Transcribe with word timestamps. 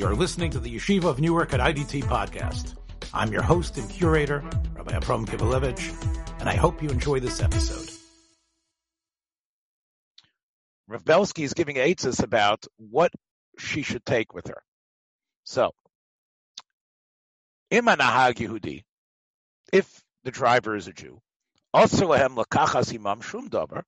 You're 0.00 0.14
listening 0.14 0.52
to 0.52 0.58
the 0.58 0.74
Yeshiva 0.74 1.04
of 1.04 1.20
Newark 1.20 1.52
at 1.52 1.60
IDT 1.60 2.04
podcast. 2.04 2.74
I'm 3.12 3.30
your 3.32 3.42
host 3.42 3.76
and 3.76 3.86
curator, 3.90 4.42
Rabbi 4.72 4.96
Abram 4.96 5.26
Kibalevich, 5.26 6.40
and 6.40 6.48
I 6.48 6.54
hope 6.54 6.82
you 6.82 6.88
enjoy 6.88 7.20
this 7.20 7.42
episode. 7.42 7.86
Rav 10.88 11.04
Belsky 11.04 11.42
is 11.42 11.52
giving 11.52 11.76
Eitzes 11.76 12.22
about 12.22 12.64
what 12.78 13.12
she 13.58 13.82
should 13.82 14.06
take 14.06 14.32
with 14.32 14.46
her. 14.46 14.62
So, 15.44 15.72
Ima 17.70 17.98
Nahag 17.98 18.36
Yehudi, 18.36 18.84
if 19.70 20.02
the 20.24 20.30
driver 20.30 20.76
is 20.76 20.88
a 20.88 20.94
Jew, 20.94 21.20
also 21.74 22.08
lahem 22.08 22.42
lakachas 22.42 22.94
imam 22.94 23.20
shum 23.20 23.50
davar, 23.50 23.82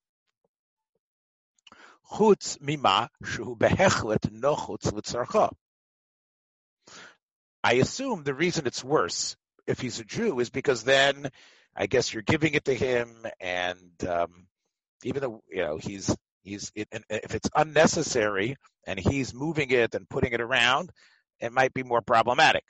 chutz 2.13 2.61
mima 2.61 3.09
shu 3.25 3.57
behechlet 3.57 4.31
no 4.31 4.57
chutz 4.57 4.93
litzarcha. 4.93 5.51
I 7.65 7.75
assume 7.75 8.23
the 8.23 8.35
reason 8.35 8.67
it's 8.67 8.83
worse 8.85 9.37
if 9.67 9.81
he's 9.81 10.01
a 10.01 10.05
Jew 10.05 10.41
is 10.41 10.51
because 10.51 10.83
then 10.83 11.31
I 11.77 11.87
guess 11.87 12.13
you're 12.13 12.23
giving 12.23 12.55
it 12.55 12.65
to 12.67 12.75
him, 12.75 13.27
and 13.41 13.93
um, 14.09 14.47
even 15.05 15.23
though 15.23 15.43
you 15.49 15.63
know 15.63 15.79
he's 15.79 16.15
he's 16.43 16.73
it, 16.75 16.89
if 17.09 17.35
it's 17.35 17.49
unnecessary 17.55 18.57
and 18.87 18.99
he's 18.99 19.33
moving 19.33 19.71
it 19.71 19.95
and 19.95 20.09
putting 20.09 20.33
it 20.33 20.41
around, 20.41 20.91
it 21.41 21.53
might 21.53 21.73
be 21.73 21.83
more 21.83 22.03
problematic. 22.03 22.65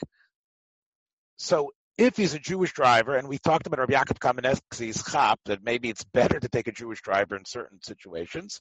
So 1.37 1.73
if 1.99 2.17
he's 2.17 2.35
a 2.35 2.39
Jewish 2.39 2.73
driver, 2.73 3.17
and 3.17 3.29
we 3.29 3.39
talked 3.39 3.67
about 3.67 3.81
Rabbi 3.81 3.95
Yaakov 3.95 4.19
Kamenetsky's 4.19 5.03
chap, 5.11 5.41
that 5.47 5.63
maybe 5.63 5.91
it's 5.91 6.05
better 6.05 6.39
to 6.39 6.49
take 6.49 6.69
a 6.69 6.73
Jewish 6.73 7.03
driver 7.03 7.37
in 7.37 7.45
certain 7.45 7.83
situations, 7.83 8.61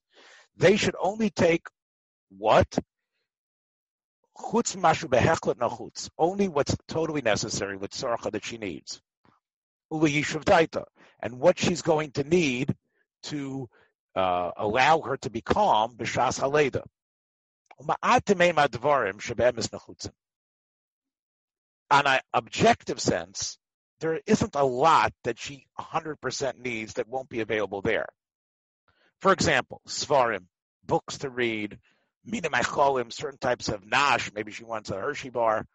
they 0.58 0.76
should 0.76 0.96
only 1.00 1.30
take 1.30 1.66
what? 2.38 2.68
Only 6.18 6.48
what's 6.48 6.76
totally 6.88 7.22
necessary 7.22 7.78
with 7.78 7.92
sarcha 7.92 8.32
that 8.32 8.44
she 8.44 8.58
needs. 8.58 9.02
And 9.92 11.40
what 11.40 11.60
she's 11.60 11.82
going 11.82 12.12
to 12.12 12.24
need 12.24 12.76
to 13.24 13.70
uh, 14.16 14.52
allow 14.58 15.02
her 15.02 15.18
to 15.18 15.30
be 15.30 15.42
calm, 15.42 15.96
b'shas 15.96 16.40
haleda. 16.40 16.84
On 21.92 22.08
an 22.08 22.20
objective 22.34 23.00
sense, 23.02 23.58
there 24.00 24.20
isn't 24.26 24.56
a 24.56 24.64
lot 24.64 25.14
that 25.24 25.40
she 25.40 25.68
100% 25.80 26.60
needs 26.60 26.94
that 26.94 27.08
won't 27.08 27.30
be 27.30 27.42
available 27.42 27.82
there. 27.82 28.08
For 29.20 29.32
example, 29.32 29.82
svarim, 29.88 30.46
books 30.84 31.20
to 31.20 31.30
read, 31.30 31.80
minim 32.26 32.52
cholim, 32.52 33.12
certain 33.12 33.38
types 33.40 33.70
of 33.70 33.86
nash, 33.86 34.32
maybe 34.34 34.52
she 34.52 34.64
wants 34.64 34.90
a 34.90 34.96
Hershey 34.96 35.30
bar, 35.30 35.66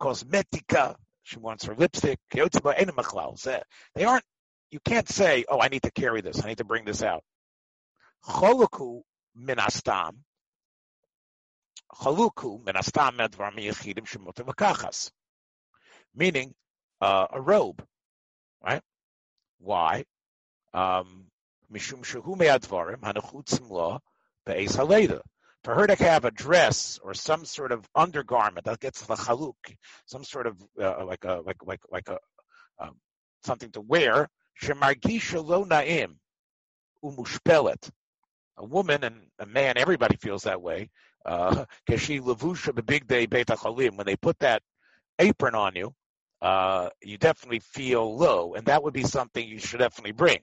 cosmetica, 0.00 0.96
she 1.22 1.38
wants 1.38 1.64
her 1.64 1.74
lipstick, 1.74 2.18
they 2.30 2.40
aren't, 4.04 4.24
you 4.70 4.80
can't 4.84 5.08
say, 5.08 5.44
oh, 5.48 5.60
I 5.60 5.68
need 5.68 5.82
to 5.82 5.90
carry 5.90 6.20
this, 6.20 6.42
I 6.44 6.48
need 6.48 6.58
to 6.58 6.64
bring 6.64 6.84
this 6.84 7.02
out. 7.02 7.22
Choluku 8.24 9.02
minastam, 9.38 10.16
chaluku 11.94 12.62
minastam 12.64 13.16
medvar 13.18 13.52
miyachidim 13.54 14.06
shemutim 14.06 14.46
v'kachas. 14.46 15.10
Meaning, 16.14 16.54
uh, 17.00 17.26
a 17.30 17.40
robe, 17.40 17.84
right? 18.64 18.82
Why? 19.58 20.04
Um, 20.74 21.26
mishum 21.72 22.04
shehu 22.04 22.36
me'advarim 22.36 23.00
hanachutzim 23.00 23.70
lo 23.70 24.00
be'ez 24.46 24.76
haleda. 24.76 25.22
For 25.64 25.74
her 25.74 25.86
to 25.86 25.94
have 25.94 26.24
a 26.24 26.30
dress 26.30 26.98
or 27.02 27.14
some 27.14 27.44
sort 27.44 27.70
of 27.70 27.88
undergarment 27.94 28.66
that 28.66 28.80
gets 28.80 29.06
the 29.06 29.14
chaluk, 29.14 29.76
some 30.06 30.24
sort 30.24 30.46
of 30.46 30.56
uh, 30.80 31.04
like 31.04 31.24
a 31.24 31.40
like 31.46 31.64
like 31.64 31.80
like 31.90 32.08
a 32.08 32.18
um, 32.80 32.96
something 33.44 33.70
to 33.72 33.80
wear, 33.80 34.28
shemargisha 34.60 35.44
lo 35.44 35.64
naim 35.64 36.18
umushpelet. 37.04 37.90
A 38.58 38.64
woman 38.66 39.04
and 39.04 39.26
a 39.38 39.46
man, 39.46 39.78
everybody 39.78 40.16
feels 40.16 40.42
that 40.42 40.60
way. 40.60 40.90
Kashi 41.24 42.18
uh, 42.18 42.22
levusha 42.22 42.84
big 42.84 43.06
day 43.06 43.26
beit 43.26 43.48
When 43.48 44.06
they 44.06 44.16
put 44.16 44.38
that 44.40 44.62
apron 45.18 45.54
on 45.54 45.76
you, 45.76 45.94
uh, 46.40 46.90
you 47.00 47.18
definitely 47.18 47.60
feel 47.60 48.16
low, 48.16 48.54
and 48.54 48.66
that 48.66 48.82
would 48.82 48.94
be 48.94 49.04
something 49.04 49.46
you 49.46 49.58
should 49.58 49.78
definitely 49.78 50.12
bring. 50.12 50.40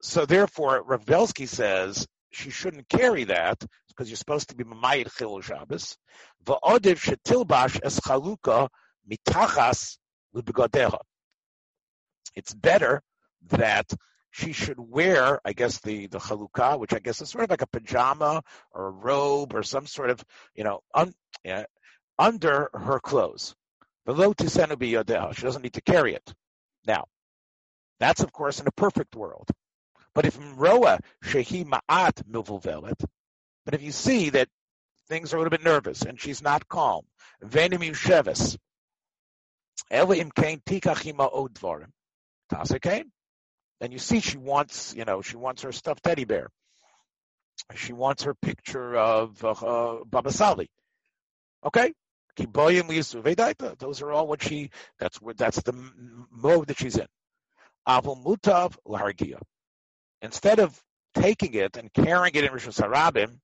So 0.00 0.24
therefore, 0.24 0.82
Rav 0.82 1.04
Belsky 1.04 1.46
says 1.46 2.06
she 2.30 2.50
shouldn't 2.50 2.88
carry 2.88 3.24
that 3.24 3.64
because 3.88 4.08
you're 4.08 4.16
supposed 4.16 4.50
to 4.50 4.56
be 4.56 4.64
Mamayit 4.64 5.14
Chil 5.16 5.40
Shabbos. 5.40 5.96
Va'odiv 6.44 6.98
shetilbash 6.98 7.80
es 7.82 8.00
chaluka 8.00 8.68
mitachas 9.10 9.98
libigodeha. 10.34 10.98
It's 12.34 12.54
better 12.54 13.02
that 13.48 13.92
she 14.30 14.52
should 14.52 14.78
wear, 14.78 15.40
I 15.44 15.52
guess, 15.52 15.80
the, 15.80 16.06
the 16.06 16.18
chalukah, 16.18 16.78
which 16.78 16.94
I 16.94 17.00
guess 17.00 17.20
is 17.20 17.30
sort 17.30 17.44
of 17.44 17.50
like 17.50 17.62
a 17.62 17.66
pajama 17.66 18.42
or 18.72 18.86
a 18.86 18.90
robe 18.90 19.54
or 19.54 19.62
some 19.62 19.86
sort 19.86 20.10
of, 20.10 20.22
you 20.54 20.62
know, 20.62 20.80
un, 20.94 21.12
yeah, 21.44 21.64
under 22.18 22.70
her 22.72 23.00
clothes. 23.00 23.54
Below 24.06 24.34
tisenu 24.34 24.76
biyodeha. 24.76 25.34
She 25.34 25.42
doesn't 25.42 25.62
need 25.62 25.74
to 25.74 25.82
carry 25.82 26.14
it. 26.14 26.34
Now, 26.86 27.04
that's 27.98 28.22
of 28.22 28.32
course 28.32 28.60
in 28.60 28.66
a 28.66 28.72
perfect 28.72 29.16
world. 29.16 29.48
But 30.14 30.26
if 30.26 30.38
Roa 30.56 30.98
shehi 31.24 31.64
ma'at 31.64 32.22
milvuvelet, 32.28 33.04
but 33.64 33.74
if 33.74 33.82
you 33.82 33.92
see 33.92 34.30
that 34.30 34.48
things 35.08 35.32
are 35.32 35.36
a 35.36 35.40
little 35.40 35.50
bit 35.50 35.64
nervous 35.64 36.02
and 36.02 36.20
she's 36.20 36.42
not 36.42 36.68
calm, 36.68 37.04
venim 37.42 37.80
yusheves, 37.80 38.56
ela 39.90 40.16
imkain 40.16 40.62
tikachima 40.62 41.32
odvarim, 41.32 41.90
tasekain, 42.52 43.04
then 43.80 43.92
you 43.92 43.98
see 43.98 44.20
she 44.20 44.36
wants, 44.36 44.94
you 44.94 45.04
know, 45.04 45.22
she 45.22 45.36
wants 45.36 45.62
her 45.62 45.72
stuffed 45.72 46.02
teddy 46.02 46.24
bear. 46.24 46.48
She 47.74 47.92
wants 47.92 48.24
her 48.24 48.34
picture 48.34 48.96
of 48.96 49.44
uh, 49.44 49.50
uh, 49.50 50.04
Baba 50.04 50.32
Sali. 50.32 50.70
Okay, 51.64 51.92
those 52.36 54.02
are 54.02 54.12
all 54.12 54.26
what 54.26 54.42
she. 54.42 54.70
That's 54.98 55.20
what. 55.20 55.36
That's 55.36 55.60
the 55.62 55.74
mode 56.30 56.68
that 56.68 56.78
she's 56.78 56.96
in. 56.96 57.06
Avul 57.86 58.24
mutav 58.24 58.76
lahargia 58.86 59.40
instead 60.22 60.58
of 60.58 60.80
taking 61.14 61.54
it 61.54 61.76
and 61.76 61.92
carrying 61.92 62.34
it 62.34 62.44
in 62.44 62.50
Rishon 62.50 62.76
Hashanah, 62.76 63.38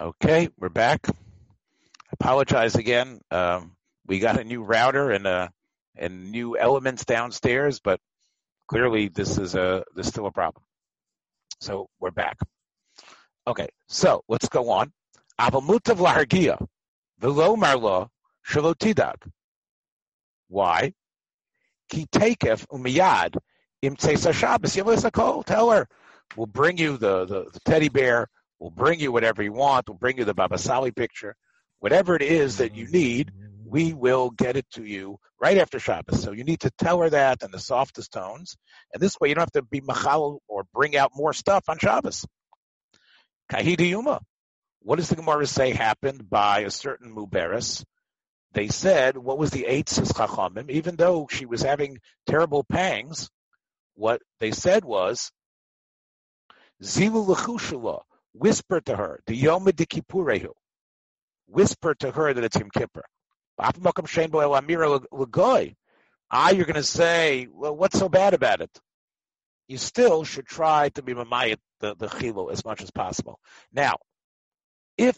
Okay, 0.00 0.48
we're 0.58 0.70
back. 0.70 1.08
Apologize 2.10 2.74
again. 2.74 3.20
Um, 3.30 3.76
we 4.06 4.18
got 4.18 4.40
a 4.40 4.44
new 4.44 4.62
router 4.62 5.10
and 5.10 5.26
a 5.26 5.50
and 5.96 6.30
new 6.30 6.56
elements 6.56 7.04
downstairs, 7.04 7.80
but 7.80 8.00
clearly 8.68 9.08
this 9.08 9.38
is 9.38 9.54
a 9.54 9.84
there's 9.94 10.08
still 10.08 10.26
a 10.26 10.32
problem. 10.32 10.62
So 11.60 11.88
we're 11.98 12.10
back. 12.10 12.38
Okay, 13.46 13.68
so 13.88 14.22
let's 14.28 14.48
go 14.48 14.70
on. 14.70 14.92
Avamutav 15.38 15.96
lahargia, 15.96 16.64
velo 17.18 17.56
marlo 17.56 18.08
shalotidag. 18.46 19.16
Why? 20.48 20.92
Ki 21.88 22.06
takef 22.12 22.66
umiyad 22.68 23.36
im 23.82 23.96
Shabbos 23.96 24.74
Tell 25.46 25.70
her, 25.70 25.88
we'll 26.36 26.46
bring 26.46 26.78
you 26.78 26.96
the, 26.96 27.24
the, 27.24 27.44
the 27.52 27.60
teddy 27.64 27.88
bear. 27.88 28.28
We'll 28.58 28.70
bring 28.70 29.00
you 29.00 29.10
whatever 29.10 29.42
you 29.42 29.52
want. 29.52 29.88
We'll 29.88 29.98
bring 29.98 30.18
you 30.18 30.24
the 30.24 30.34
Baba 30.34 30.58
Sali 30.58 30.92
picture. 30.92 31.34
Whatever 31.78 32.14
it 32.14 32.22
is 32.22 32.58
that 32.58 32.74
you 32.74 32.86
need, 32.88 33.32
we 33.70 33.94
will 33.94 34.30
get 34.30 34.56
it 34.56 34.66
to 34.72 34.84
you 34.84 35.18
right 35.40 35.56
after 35.56 35.78
Shabbos. 35.78 36.20
So 36.20 36.32
you 36.32 36.42
need 36.42 36.60
to 36.60 36.72
tell 36.76 37.00
her 37.00 37.10
that 37.10 37.42
in 37.44 37.52
the 37.52 37.60
softest 37.60 38.12
tones. 38.12 38.56
And 38.92 39.00
this 39.00 39.18
way 39.20 39.28
you 39.28 39.36
don't 39.36 39.42
have 39.42 39.52
to 39.52 39.62
be 39.62 39.80
machal 39.80 40.42
or 40.48 40.64
bring 40.74 40.96
out 40.96 41.12
more 41.14 41.32
stuff 41.32 41.68
on 41.68 41.78
Shabbos. 41.78 42.26
Kahidiyuma. 43.50 44.20
What 44.82 44.96
does 44.96 45.08
the 45.08 45.16
Gemara 45.16 45.46
say 45.46 45.70
happened 45.70 46.28
by 46.28 46.60
a 46.60 46.70
certain 46.70 47.14
Muberis? 47.14 47.84
They 48.54 48.68
said, 48.68 49.16
what 49.16 49.38
was 49.38 49.50
the 49.50 49.66
Eitzes 49.68 50.12
Chachamim? 50.12 50.68
Even 50.70 50.96
though 50.96 51.28
she 51.30 51.46
was 51.46 51.62
having 51.62 51.98
terrible 52.26 52.64
pangs, 52.64 53.30
what 53.94 54.20
they 54.40 54.50
said 54.50 54.84
was, 54.84 55.30
Zilu 56.82 57.24
Lechushala, 57.24 58.00
whisper 58.32 58.80
to 58.80 58.96
her, 58.96 59.20
the 59.26 59.36
Yom 59.36 59.66
Kipurehu. 59.66 60.50
Whisper 61.46 61.94
to 61.96 62.10
her 62.10 62.34
that 62.34 62.42
it's 62.42 62.56
Yom 62.56 62.70
Kippur. 62.70 63.04
Ah, 66.32 66.50
you're 66.50 66.64
going 66.64 66.74
to 66.74 66.82
say, 66.82 67.48
well, 67.52 67.76
what's 67.76 67.98
so 67.98 68.08
bad 68.08 68.34
about 68.34 68.60
it? 68.60 68.70
you 69.70 69.78
still 69.78 70.24
should 70.24 70.46
try 70.46 70.88
to 70.88 71.00
be 71.00 71.14
mamayit 71.14 71.58
the, 71.78 71.94
the 71.94 72.08
chilo 72.08 72.48
as 72.48 72.64
much 72.64 72.82
as 72.82 72.90
possible. 72.90 73.38
Now, 73.72 73.98
if 74.98 75.16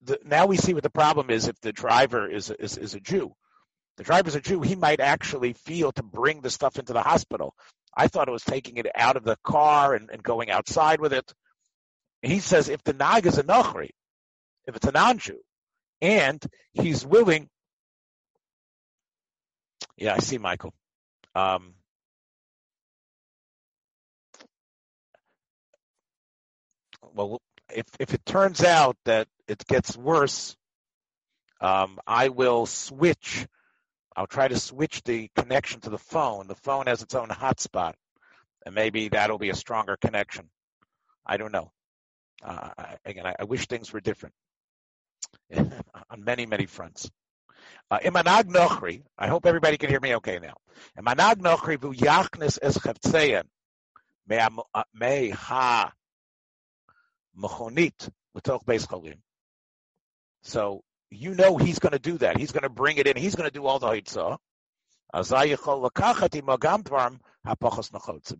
the, 0.00 0.18
now 0.24 0.46
we 0.46 0.56
see 0.56 0.72
what 0.72 0.82
the 0.82 0.88
problem 0.88 1.28
is 1.28 1.46
if 1.46 1.60
the 1.60 1.70
driver 1.70 2.26
is, 2.26 2.50
is, 2.50 2.78
is 2.78 2.94
a 2.94 3.00
Jew. 3.00 3.34
The 3.98 4.04
driver's 4.04 4.34
a 4.34 4.40
Jew, 4.40 4.62
he 4.62 4.74
might 4.74 5.00
actually 5.00 5.52
feel 5.52 5.92
to 5.92 6.02
bring 6.02 6.40
the 6.40 6.48
stuff 6.48 6.78
into 6.78 6.94
the 6.94 7.02
hospital. 7.02 7.54
I 7.94 8.08
thought 8.08 8.26
it 8.26 8.32
was 8.32 8.42
taking 8.42 8.78
it 8.78 8.86
out 8.94 9.16
of 9.16 9.24
the 9.24 9.36
car 9.44 9.94
and, 9.94 10.08
and 10.10 10.22
going 10.22 10.50
outside 10.50 10.98
with 10.98 11.12
it. 11.12 11.34
He 12.22 12.38
says 12.38 12.70
if 12.70 12.82
the 12.82 12.94
nag 12.94 13.26
is 13.26 13.36
a 13.36 13.42
nochri, 13.42 13.90
if 14.66 14.76
it's 14.76 14.86
a 14.86 14.92
non-Jew, 14.92 15.40
and 16.00 16.42
he's 16.72 17.04
willing. 17.04 17.50
Yeah, 20.00 20.14
I 20.14 20.20
see, 20.20 20.38
Michael. 20.38 20.72
Um, 21.34 21.74
well, 27.14 27.40
if 27.74 27.84
if 28.00 28.14
it 28.14 28.24
turns 28.24 28.64
out 28.64 28.96
that 29.04 29.28
it 29.46 29.62
gets 29.66 29.96
worse, 29.96 30.56
um, 31.60 31.98
I 32.06 32.30
will 32.30 32.64
switch. 32.64 33.46
I'll 34.16 34.26
try 34.26 34.48
to 34.48 34.58
switch 34.58 35.02
the 35.04 35.28
connection 35.36 35.80
to 35.82 35.90
the 35.90 35.98
phone. 35.98 36.48
The 36.48 36.54
phone 36.54 36.86
has 36.86 37.02
its 37.02 37.14
own 37.14 37.28
hotspot, 37.28 37.92
and 38.64 38.74
maybe 38.74 39.08
that'll 39.08 39.38
be 39.38 39.50
a 39.50 39.54
stronger 39.54 39.98
connection. 40.00 40.48
I 41.26 41.36
don't 41.36 41.52
know. 41.52 41.70
Uh, 42.42 42.70
again, 43.04 43.26
I, 43.26 43.34
I, 43.40 43.44
wish 43.44 43.66
things 43.66 43.92
were 43.92 44.00
different 44.00 44.34
on 45.54 46.24
many, 46.24 46.46
many 46.46 46.64
fronts. 46.64 47.10
Uh, 47.90 47.98
Imanag 47.98 48.44
Nochri, 48.44 49.02
I 49.18 49.26
hope 49.26 49.46
everybody 49.46 49.76
can 49.76 49.90
hear 49.90 50.00
me 50.00 50.14
okay 50.16 50.38
now. 50.38 50.54
Imanag 50.98 51.36
Nochri 51.36 51.78
vu 51.80 51.92
yachnis 51.92 52.58
es 52.62 52.78
chavtzeyen 52.78 53.44
me 54.30 55.30
ha 55.30 55.92
mechonit 57.36 58.10
l'toch 58.34 58.64
beis 58.64 58.86
cholim. 58.86 59.18
So 60.42 60.82
you 61.10 61.34
know 61.34 61.56
he's 61.56 61.80
going 61.80 61.92
to 61.92 61.98
do 61.98 62.18
that. 62.18 62.38
He's 62.38 62.52
going 62.52 62.62
to 62.62 62.68
bring 62.68 62.98
it 62.98 63.06
in. 63.06 63.16
He's 63.16 63.34
going 63.34 63.48
to 63.48 63.52
do 63.52 63.66
all 63.66 63.78
the 63.78 63.88
hitzah. 63.88 64.38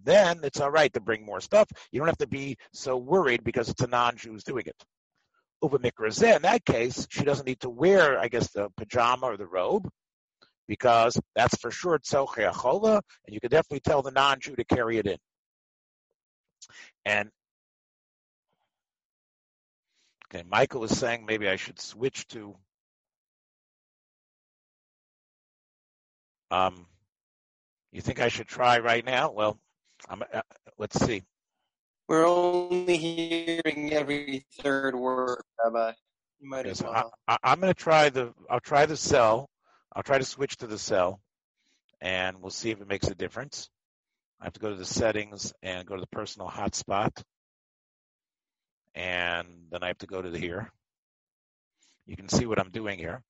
Then 0.04 0.40
it's 0.44 0.60
all 0.60 0.70
right 0.70 0.92
to 0.92 1.00
bring 1.00 1.26
more 1.26 1.40
stuff. 1.40 1.68
You 1.90 1.98
don't 1.98 2.06
have 2.06 2.18
to 2.18 2.28
be 2.28 2.56
so 2.72 2.96
worried 2.96 3.42
because 3.42 3.68
it's 3.68 3.82
a 3.82 3.88
non-Jew 3.88 4.38
doing 4.38 4.66
it. 4.66 4.84
In 6.36 6.42
that 6.42 6.64
case, 6.64 7.06
she 7.10 7.24
doesn't 7.24 7.46
need 7.46 7.60
to 7.60 7.70
wear, 7.70 8.18
I 8.18 8.28
guess, 8.28 8.50
the 8.52 8.70
pajama 8.76 9.26
or 9.26 9.36
the 9.36 9.46
robe, 9.46 9.88
because 10.66 11.20
that's 11.34 11.56
for 11.58 11.70
sure 11.70 11.98
tzoche 11.98 13.02
and 13.26 13.34
you 13.34 13.40
can 13.40 13.50
definitely 13.50 13.80
tell 13.80 14.02
the 14.02 14.10
non-Jew 14.10 14.56
to 14.56 14.64
carry 14.64 14.98
it 14.98 15.06
in. 15.06 15.16
And 17.04 17.30
okay, 20.28 20.44
Michael 20.48 20.84
is 20.84 20.96
saying 20.96 21.26
maybe 21.26 21.48
I 21.48 21.56
should 21.56 21.80
switch 21.80 22.26
to 22.28 22.56
um, 26.50 26.86
you 27.92 28.00
think 28.00 28.20
I 28.20 28.28
should 28.28 28.48
try 28.48 28.78
right 28.78 29.04
now? 29.04 29.30
Well, 29.32 29.58
uh, 30.08 30.42
let's 30.78 30.98
see. 31.04 31.22
We're 32.10 32.26
only 32.26 32.96
hearing 32.96 33.92
every 33.92 34.44
third 34.60 34.96
word, 34.96 35.42
Rabbi. 35.62 35.92
You 36.40 36.50
might 36.50 36.66
yes, 36.66 36.80
as 36.80 36.82
well. 36.82 37.12
I, 37.28 37.38
am 37.44 37.60
going 37.60 37.72
to 37.72 37.80
try 37.80 38.08
the. 38.08 38.34
I'll 38.50 38.58
try 38.58 38.86
the 38.86 38.96
cell. 38.96 39.48
I'll 39.94 40.02
try 40.02 40.18
to 40.18 40.24
switch 40.24 40.56
to 40.56 40.66
the 40.66 40.76
cell, 40.76 41.20
and 42.00 42.42
we'll 42.42 42.50
see 42.50 42.70
if 42.70 42.80
it 42.80 42.88
makes 42.88 43.06
a 43.06 43.14
difference. 43.14 43.70
I 44.40 44.44
have 44.46 44.54
to 44.54 44.60
go 44.60 44.70
to 44.70 44.74
the 44.74 44.84
settings 44.84 45.52
and 45.62 45.86
go 45.86 45.94
to 45.94 46.00
the 46.00 46.08
personal 46.08 46.48
hotspot, 46.48 47.12
and 48.96 49.46
then 49.70 49.84
I 49.84 49.86
have 49.86 49.98
to 49.98 50.08
go 50.08 50.20
to 50.20 50.30
the 50.30 50.38
here. 50.38 50.68
You 52.06 52.16
can 52.16 52.28
see 52.28 52.44
what 52.44 52.58
I'm 52.58 52.72
doing 52.72 52.98
here. 52.98 53.22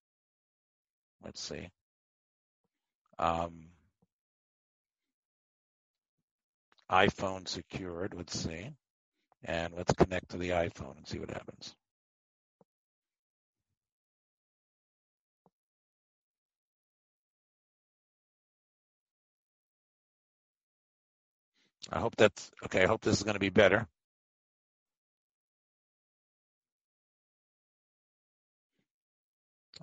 Let's 1.23 1.39
see. 1.39 1.69
Um, 3.19 3.67
iPhone 6.91 7.47
secured, 7.47 8.13
let's 8.13 8.37
see. 8.37 8.69
And 9.43 9.73
let's 9.75 9.93
connect 9.93 10.29
to 10.31 10.37
the 10.37 10.49
iPhone 10.49 10.97
and 10.97 11.07
see 11.07 11.17
what 11.17 11.31
happens. 11.31 11.75
I 21.91 21.99
hope 21.99 22.15
that's 22.15 22.51
okay. 22.65 22.83
I 22.83 22.87
hope 22.87 23.01
this 23.01 23.17
is 23.17 23.23
going 23.23 23.33
to 23.33 23.39
be 23.39 23.49
better. 23.49 23.87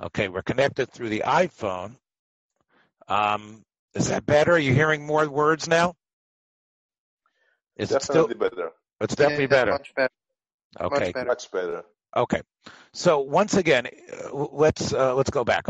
Okay, 0.01 0.29
we're 0.29 0.43
connected 0.43 0.91
through 0.91 1.09
the 1.09 1.25
iPhone. 1.27 1.97
Um, 3.09 3.63
is 3.95 4.09
that 4.09 4.25
better? 4.25 4.53
Are 4.53 4.59
you 4.59 4.73
hearing 4.73 5.05
more 5.05 5.29
words 5.29 5.67
now? 5.67 5.95
Is 7.79 7.91
definitely 7.91 7.99
it 7.99 8.37
still 8.37 8.51
better? 8.51 8.71
It's 9.01 9.15
definitely 9.15 9.45
yeah, 9.45 9.49
better. 9.49 9.71
Much 9.73 9.95
better. 9.95 10.13
Okay. 10.81 11.05
Much 11.05 11.15
better. 11.15 11.27
Much 11.27 11.51
better. 11.51 11.85
Okay. 12.17 12.43
So 12.93 13.21
once 13.21 13.55
again, 13.55 13.87
uh, 13.87 14.35
let's 14.35 14.93
uh, 14.93 15.15
let's 15.15 15.31
go 15.31 15.45
back. 15.45 15.67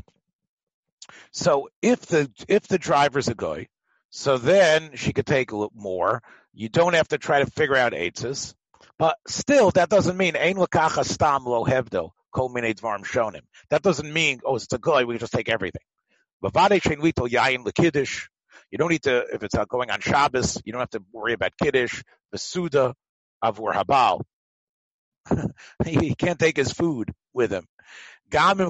So 1.30 1.68
if 1.82 2.00
the 2.06 2.30
if 2.48 2.66
the 2.66 2.78
driver's 2.78 3.28
a 3.28 3.34
guy, 3.34 3.68
so 4.10 4.38
then 4.38 4.92
she 4.94 5.12
could 5.12 5.26
take 5.26 5.52
a 5.52 5.56
little 5.56 5.72
more. 5.74 6.22
You 6.54 6.68
don't 6.68 6.94
have 6.94 7.08
to 7.08 7.18
try 7.18 7.40
to 7.40 7.50
figure 7.50 7.76
out 7.76 7.92
eitzes, 7.92 8.54
but 8.98 9.16
still 9.26 9.70
that 9.72 9.90
doesn't 9.90 10.16
mean 10.16 10.34
ein 10.36 10.56
lakacha 10.56 11.04
stam 11.04 11.44
lo 11.44 11.64
hebdo 11.64 12.10
kol 12.32 12.48
minei 12.50 12.74
dvarim 12.74 13.04
shonim. 13.04 13.42
That 13.70 13.82
doesn't 13.82 14.12
mean 14.12 14.40
oh 14.44 14.56
it's 14.56 14.72
a 14.72 14.78
guy 14.78 15.04
we 15.04 15.14
can 15.14 15.20
just 15.20 15.32
take 15.32 15.48
everything. 15.48 15.82
You 18.70 18.78
don't 18.78 18.90
need 18.90 19.04
to, 19.04 19.24
if 19.32 19.42
it's 19.42 19.54
going 19.68 19.90
on 19.90 20.00
Shabbos, 20.00 20.60
you 20.64 20.72
don't 20.72 20.80
have 20.80 20.90
to 20.90 21.02
worry 21.12 21.32
about 21.32 21.52
Kiddush, 21.62 22.02
the 22.32 22.38
Suda, 22.38 22.94
Avur 23.42 23.72
Habal. 23.72 24.22
he 25.84 26.14
can't 26.14 26.38
take 26.38 26.56
his 26.56 26.72
food 26.72 27.12
with 27.32 27.50
him. 27.50 27.66
Even 28.30 28.68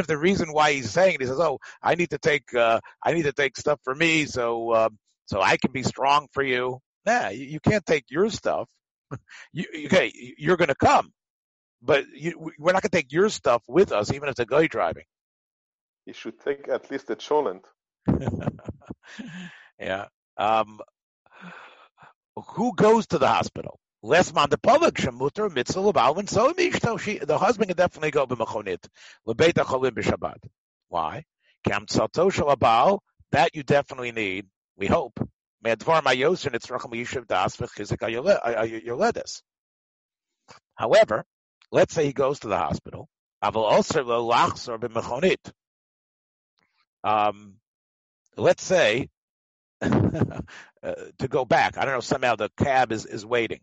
if 0.00 0.06
the 0.06 0.18
reason 0.18 0.52
why 0.52 0.72
he's 0.72 0.90
saying 0.90 1.14
it, 1.14 1.20
he 1.20 1.26
says, 1.26 1.40
"Oh, 1.40 1.58
I 1.82 1.94
need 1.94 2.10
to 2.10 2.18
take, 2.18 2.54
uh, 2.54 2.80
I 3.02 3.12
need 3.12 3.24
to 3.24 3.32
take 3.32 3.56
stuff 3.56 3.80
for 3.84 3.94
me, 3.94 4.24
so, 4.24 4.74
um, 4.74 4.98
so 5.26 5.42
I 5.42 5.56
can 5.56 5.72
be 5.72 5.82
strong 5.82 6.28
for 6.32 6.42
you." 6.42 6.78
Nah, 7.04 7.28
you, 7.28 7.44
you 7.44 7.60
can't 7.60 7.84
take 7.84 8.04
your 8.08 8.30
stuff 8.30 8.68
you, 9.52 9.64
okay, 9.86 10.12
you're 10.38 10.56
going 10.56 10.68
to 10.68 10.74
come, 10.74 11.12
but 11.82 12.04
you, 12.14 12.52
we're 12.58 12.72
not 12.72 12.82
going 12.82 12.90
to 12.90 12.96
take 12.96 13.12
your 13.12 13.28
stuff 13.28 13.62
with 13.68 13.92
us, 13.92 14.12
even 14.12 14.28
if 14.28 14.38
a 14.38 14.46
guy 14.46 14.66
driving. 14.66 15.04
You 16.04 16.12
should 16.12 16.38
take 16.40 16.68
at 16.68 16.90
least 16.90 17.10
a 17.10 17.16
cholent. 17.16 17.64
yeah. 19.80 20.06
Um, 20.36 20.80
who 22.36 22.74
goes 22.74 23.06
to 23.08 23.18
the 23.18 23.28
hospital? 23.28 23.80
Lesman 24.04 24.50
the 24.50 24.58
public 24.58 24.94
shemuter 24.94 25.52
mitzvah 25.52 25.80
lebalvin 25.80 26.28
so 26.28 26.52
the 26.52 27.38
husband 27.38 27.68
can 27.68 27.76
definitely 27.76 28.12
go 28.12 28.26
b'machonit 28.26 28.86
lebeit 29.26 29.54
cholim 29.54 29.92
b'shabbat. 29.92 30.38
Why? 30.88 31.24
Kam 31.66 31.86
tzato 31.86 32.30
shalabal 32.30 33.00
that 33.32 33.54
you 33.54 33.64
definitely 33.64 34.12
need. 34.12 34.46
We 34.76 34.86
hope 34.86 35.18
However, 40.74 41.24
let's 41.70 41.94
say 41.94 42.06
he 42.06 42.12
goes 42.12 42.40
to 42.40 42.48
the 42.48 42.56
hospital. 42.58 43.08
Um, 47.04 47.54
let's 48.36 48.62
say 48.62 49.08
uh, 49.80 50.40
to 50.82 51.28
go 51.28 51.44
back. 51.44 51.78
I 51.78 51.84
don't 51.84 51.94
know. 51.94 52.00
Somehow 52.00 52.36
the 52.36 52.50
cab 52.56 52.92
is, 52.92 53.06
is 53.06 53.24
waiting. 53.24 53.60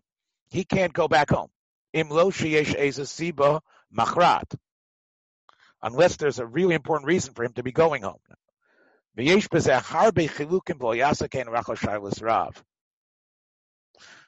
He 0.49 0.63
can't 0.63 0.93
go 0.93 1.07
back 1.07 1.31
home. 1.31 1.49
Unless 5.81 6.15
there's 6.17 6.39
a 6.39 6.45
really 6.45 6.75
important 6.75 7.07
reason 7.07 7.33
for 7.33 7.43
him 7.43 7.53
to 7.53 7.63
be 7.63 7.71
going 7.71 8.03
home. 8.03 8.19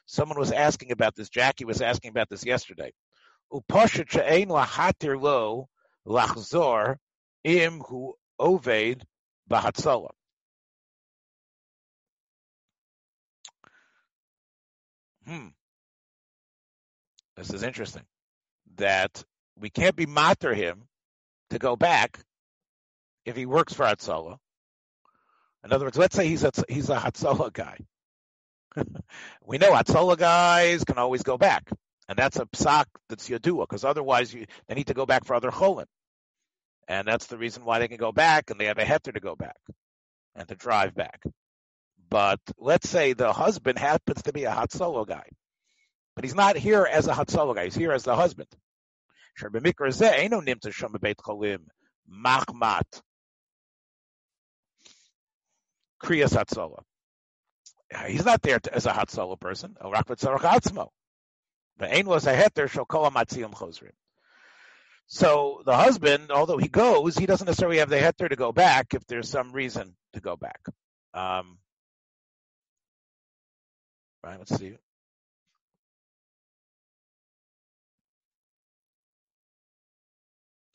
Someone 0.06 0.38
was 0.38 0.52
asking 0.52 0.92
about 0.92 1.16
this. 1.16 1.28
Jackie 1.28 1.64
was 1.64 1.80
asking 1.80 2.10
about 2.10 2.28
this 2.28 2.44
yesterday. 2.44 2.92
Im 7.44 7.80
hu 7.80 8.14
oved 8.40 9.02
Hmm. 15.26 15.48
This 17.36 17.52
is 17.52 17.62
interesting. 17.62 18.04
That 18.76 19.24
we 19.58 19.70
can't 19.70 19.96
be 19.96 20.06
matter 20.06 20.54
him 20.54 20.84
to 21.50 21.58
go 21.58 21.76
back 21.76 22.20
if 23.24 23.36
he 23.36 23.46
works 23.46 23.72
for 23.72 23.84
Hatzalah. 23.84 24.38
In 25.64 25.72
other 25.72 25.86
words, 25.86 25.98
let's 25.98 26.14
say 26.14 26.28
he's 26.28 26.44
a, 26.44 26.52
he's 26.68 26.90
a 26.90 26.96
Hatzalah 26.96 27.52
guy. 27.52 27.78
we 29.44 29.58
know 29.58 29.72
Hatzalah 29.72 30.16
guys 30.16 30.84
can 30.84 30.98
always 30.98 31.22
go 31.22 31.36
back. 31.36 31.70
And 32.08 32.16
that's 32.16 32.38
a 32.38 32.46
psak 32.46 32.86
that's 33.08 33.28
Yadua, 33.28 33.62
because 33.68 33.84
otherwise 33.84 34.32
you, 34.32 34.46
they 34.68 34.74
need 34.74 34.86
to 34.86 34.94
go 34.94 35.06
back 35.06 35.24
for 35.24 35.34
other 35.34 35.50
cholin. 35.50 35.86
And 36.88 37.06
that's 37.06 37.26
the 37.26 37.38
reason 37.38 37.64
why 37.64 37.80
they 37.80 37.88
can 37.88 37.96
go 37.96 38.12
back 38.12 38.50
and 38.50 38.60
they 38.60 38.66
have 38.66 38.78
a 38.78 38.84
heter 38.84 39.12
to 39.12 39.20
go 39.20 39.34
back 39.34 39.58
and 40.36 40.46
to 40.48 40.54
drive 40.54 40.94
back. 40.94 41.20
But 42.08 42.38
let's 42.58 42.88
say 42.88 43.12
the 43.12 43.32
husband 43.32 43.78
happens 43.78 44.22
to 44.22 44.32
be 44.32 44.44
a 44.44 44.52
Hatzalah 44.52 45.08
guy. 45.08 45.28
But 46.14 46.24
he's 46.24 46.34
not 46.34 46.56
here 46.56 46.86
as 46.90 47.08
a 47.08 47.12
Hatzalah 47.12 47.56
guy, 47.56 47.64
he's 47.64 47.74
here 47.74 47.92
as 47.92 48.04
the 48.04 48.14
husband. 48.14 48.48
Machmat. 52.08 53.02
Kriyas 56.02 56.32
Hatzalah. 56.32 56.82
He's 58.08 58.24
not 58.24 58.42
there 58.42 58.60
to, 58.60 58.74
as 58.74 58.86
a 58.86 58.92
Hatzalah 58.92 59.40
person. 59.40 59.76
The 61.78 61.94
ain 61.94 62.06
was 62.06 62.26
a 62.26 62.34
heter 62.34 62.68
shall 62.70 62.84
call 62.84 63.10
chosrim. 63.10 63.92
So 65.08 65.62
the 65.64 65.76
husband, 65.76 66.30
although 66.30 66.56
he 66.56 66.68
goes, 66.68 67.16
he 67.16 67.26
doesn't 67.26 67.46
necessarily 67.46 67.78
have 67.78 67.90
the 67.90 67.98
heter 67.98 68.28
to 68.28 68.36
go 68.36 68.52
back 68.52 68.94
if 68.94 69.06
there's 69.06 69.28
some 69.28 69.52
reason 69.52 69.94
to 70.14 70.20
go 70.20 70.36
back. 70.36 70.60
Um, 71.14 71.58
right, 74.24 74.38
let's 74.38 74.56
see. 74.56 74.76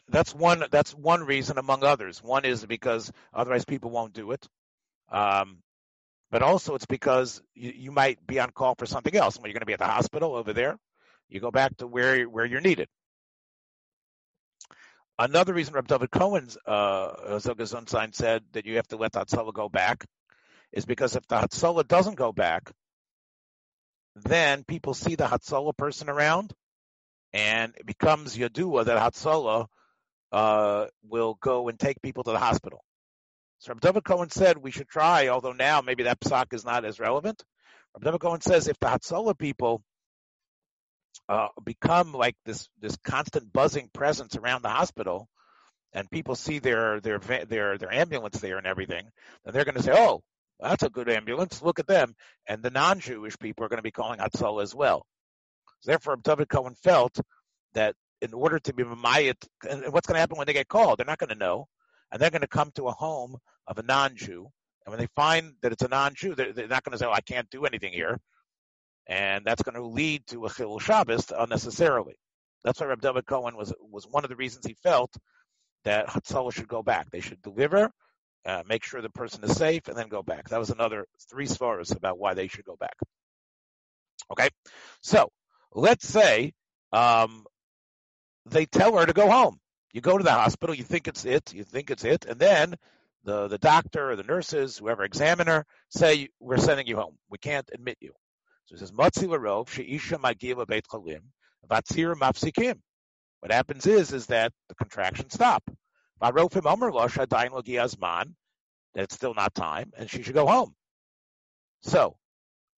That's 0.07 0.35
one. 0.35 0.63
That's 0.71 0.93
one 0.93 1.23
reason 1.23 1.57
among 1.57 1.83
others. 1.83 2.21
One 2.21 2.45
is 2.45 2.65
because 2.65 3.11
otherwise 3.33 3.65
people 3.65 3.91
won't 3.91 4.13
do 4.13 4.31
it. 4.31 4.47
Um, 5.09 5.59
but 6.29 6.41
also 6.41 6.75
it's 6.75 6.85
because 6.85 7.41
you, 7.53 7.71
you 7.75 7.91
might 7.91 8.25
be 8.25 8.39
on 8.39 8.51
call 8.51 8.75
for 8.75 8.85
something 8.85 9.15
else. 9.15 9.37
When 9.37 9.45
you're 9.45 9.53
going 9.53 9.61
to 9.61 9.65
be 9.65 9.73
at 9.73 9.79
the 9.79 9.85
hospital 9.85 10.35
over 10.35 10.53
there, 10.53 10.77
you 11.31 11.39
go 11.39 11.51
back 11.51 11.77
to 11.77 11.87
where 11.87 12.23
where 12.25 12.45
you're 12.45 12.61
needed. 12.61 12.87
Another 15.17 15.53
reason 15.53 15.73
Reb 15.73 15.87
David 15.87 16.11
Cohen's 16.11 16.57
uh, 16.65 17.39
sign 17.39 18.13
said 18.13 18.43
that 18.53 18.65
you 18.65 18.75
have 18.77 18.87
to 18.87 18.97
let 18.97 19.11
the 19.13 19.19
Hatzalah 19.19 19.53
go 19.53 19.69
back 19.69 20.05
is 20.71 20.85
because 20.85 21.15
if 21.15 21.27
the 21.27 21.35
Hatzalah 21.35 21.87
doesn't 21.87 22.15
go 22.15 22.31
back, 22.31 22.71
then 24.15 24.63
people 24.63 24.93
see 24.93 25.15
the 25.15 25.25
Hatzalah 25.25 25.77
person 25.77 26.09
around, 26.09 26.53
and 27.33 27.73
it 27.77 27.85
becomes 27.85 28.37
Yadua 28.37 28.85
that 28.85 28.97
Hatzalah 28.97 29.67
uh, 30.31 30.87
will 31.07 31.37
go 31.39 31.69
and 31.69 31.79
take 31.79 32.01
people 32.01 32.23
to 32.23 32.31
the 32.31 32.39
hospital. 32.39 32.83
So 33.59 33.73
Reb 33.73 33.81
David 33.81 34.03
Cohen 34.03 34.31
said 34.31 34.57
we 34.57 34.71
should 34.71 34.89
try, 34.89 35.27
although 35.27 35.53
now 35.53 35.81
maybe 35.81 36.03
that 36.03 36.19
psak 36.19 36.53
is 36.53 36.65
not 36.65 36.83
as 36.83 36.99
relevant. 36.99 37.43
Reb 37.95 38.03
David 38.03 38.21
Cohen 38.21 38.41
says 38.41 38.67
if 38.67 38.79
the 38.79 38.87
Hatzalah 38.87 39.37
people 39.37 39.83
uh, 41.29 41.47
become 41.63 42.13
like 42.13 42.35
this 42.45 42.67
this 42.79 42.97
constant 42.97 43.51
buzzing 43.53 43.89
presence 43.93 44.35
around 44.35 44.63
the 44.63 44.69
hospital, 44.69 45.29
and 45.93 46.09
people 46.09 46.35
see 46.35 46.59
their 46.59 46.99
their 46.99 47.19
their 47.19 47.77
their 47.77 47.93
ambulance 47.93 48.39
there 48.39 48.57
and 48.57 48.67
everything, 48.67 49.07
then 49.43 49.53
they're 49.53 49.65
going 49.65 49.75
to 49.75 49.83
say, 49.83 49.93
"Oh, 49.95 50.23
that's 50.59 50.83
a 50.83 50.89
good 50.89 51.09
ambulance. 51.09 51.61
Look 51.61 51.79
at 51.79 51.87
them." 51.87 52.15
And 52.47 52.61
the 52.61 52.69
non-Jewish 52.69 53.37
people 53.39 53.65
are 53.65 53.69
going 53.69 53.77
to 53.77 53.83
be 53.83 53.91
calling 53.91 54.19
Hatzalah 54.19 54.63
as 54.63 54.75
well. 54.75 55.05
Therefore, 55.85 56.17
David 56.17 56.49
Cohen 56.49 56.75
felt 56.75 57.19
that 57.73 57.95
in 58.21 58.33
order 58.33 58.59
to 58.59 58.73
be 58.73 58.83
Mamayat, 58.83 59.37
and 59.69 59.91
what's 59.91 60.07
going 60.07 60.15
to 60.15 60.19
happen 60.19 60.37
when 60.37 60.47
they 60.47 60.53
get 60.53 60.67
called? 60.67 60.99
They're 60.99 61.05
not 61.05 61.17
going 61.17 61.29
to 61.29 61.35
know, 61.35 61.67
and 62.11 62.21
they're 62.21 62.29
going 62.29 62.41
to 62.41 62.47
come 62.47 62.71
to 62.75 62.87
a 62.87 62.91
home 62.91 63.37
of 63.67 63.77
a 63.77 63.83
non-Jew. 63.83 64.47
And 64.85 64.91
when 64.91 64.99
they 64.99 65.07
find 65.15 65.53
that 65.61 65.71
it's 65.71 65.83
a 65.83 65.87
non-Jew, 65.87 66.35
they're, 66.35 66.53
they're 66.53 66.67
not 66.67 66.83
going 66.83 66.93
to 66.93 66.97
say, 66.97 67.05
"Oh, 67.05 67.11
I 67.11 67.21
can't 67.21 67.49
do 67.49 67.65
anything 67.65 67.93
here." 67.93 68.19
And 69.07 69.45
that's 69.45 69.63
going 69.63 69.75
to 69.75 69.85
lead 69.85 70.25
to 70.27 70.45
a 70.45 70.49
chilul 70.49 70.81
Shabbos 70.81 71.31
unnecessarily. 71.37 72.15
That's 72.63 72.79
why 72.79 72.87
Reb 72.87 73.01
David 73.01 73.25
Cohen 73.25 73.55
was 73.55 73.73
was 73.81 74.05
one 74.07 74.23
of 74.23 74.29
the 74.29 74.35
reasons 74.35 74.65
he 74.65 74.75
felt 74.83 75.13
that 75.83 76.07
Hatzalah 76.07 76.53
should 76.53 76.67
go 76.67 76.83
back. 76.83 77.09
They 77.09 77.21
should 77.21 77.41
deliver, 77.41 77.91
uh, 78.45 78.63
make 78.67 78.83
sure 78.83 79.01
the 79.01 79.09
person 79.09 79.43
is 79.43 79.55
safe, 79.57 79.87
and 79.87 79.97
then 79.97 80.09
go 80.09 80.21
back. 80.21 80.49
That 80.49 80.59
was 80.59 80.69
another 80.69 81.05
three 81.29 81.47
svaras 81.47 81.95
about 81.95 82.19
why 82.19 82.33
they 82.35 82.47
should 82.47 82.65
go 82.65 82.75
back. 82.75 82.95
Okay, 84.31 84.49
so 85.01 85.31
let's 85.73 86.07
say 86.07 86.53
um, 86.93 87.45
they 88.45 88.65
tell 88.65 88.97
her 88.97 89.05
to 89.05 89.13
go 89.13 89.29
home. 89.29 89.59
You 89.93 90.01
go 90.01 90.17
to 90.17 90.23
the 90.23 90.31
hospital, 90.31 90.75
you 90.75 90.83
think 90.83 91.07
it's 91.07 91.25
it, 91.25 91.53
you 91.53 91.63
think 91.63 91.89
it's 91.89 92.05
it, 92.05 92.25
and 92.25 92.39
then 92.39 92.75
the 93.23 93.47
the 93.47 93.57
doctor 93.57 94.11
or 94.11 94.15
the 94.15 94.23
nurses, 94.23 94.77
whoever 94.77 95.03
examine 95.03 95.47
her, 95.47 95.65
say 95.89 96.29
we're 96.39 96.57
sending 96.57 96.87
you 96.87 96.97
home. 96.97 97.17
We 97.29 97.37
can't 97.37 97.69
admit 97.73 97.97
you. 97.99 98.13
So 98.65 98.75
it 98.75 98.79
says, 98.79 98.91
Matzi 98.91 99.27
Larov, 99.27 99.67
Sheisha 99.67 100.19
Magila 100.19 100.67
Beit 100.67 100.85
Chalim, 100.87 101.21
Vatzir 101.69 102.15
Mafsikim. 102.15 102.79
What 103.39 103.51
happens 103.51 103.87
is, 103.87 104.13
is 104.13 104.27
that 104.27 104.53
the 104.69 104.75
contractions 104.75 105.33
stop. 105.33 105.63
Varofim 106.21 106.65
Amr 106.65 106.91
Losh 106.91 107.17
Adain 107.17 107.49
Logiazman, 107.49 108.33
that 108.93 109.03
it's 109.03 109.15
still 109.15 109.33
not 109.33 109.55
time, 109.55 109.91
and 109.97 110.09
she 110.09 110.21
should 110.21 110.35
go 110.35 110.45
home. 110.45 110.75
So, 111.81 112.15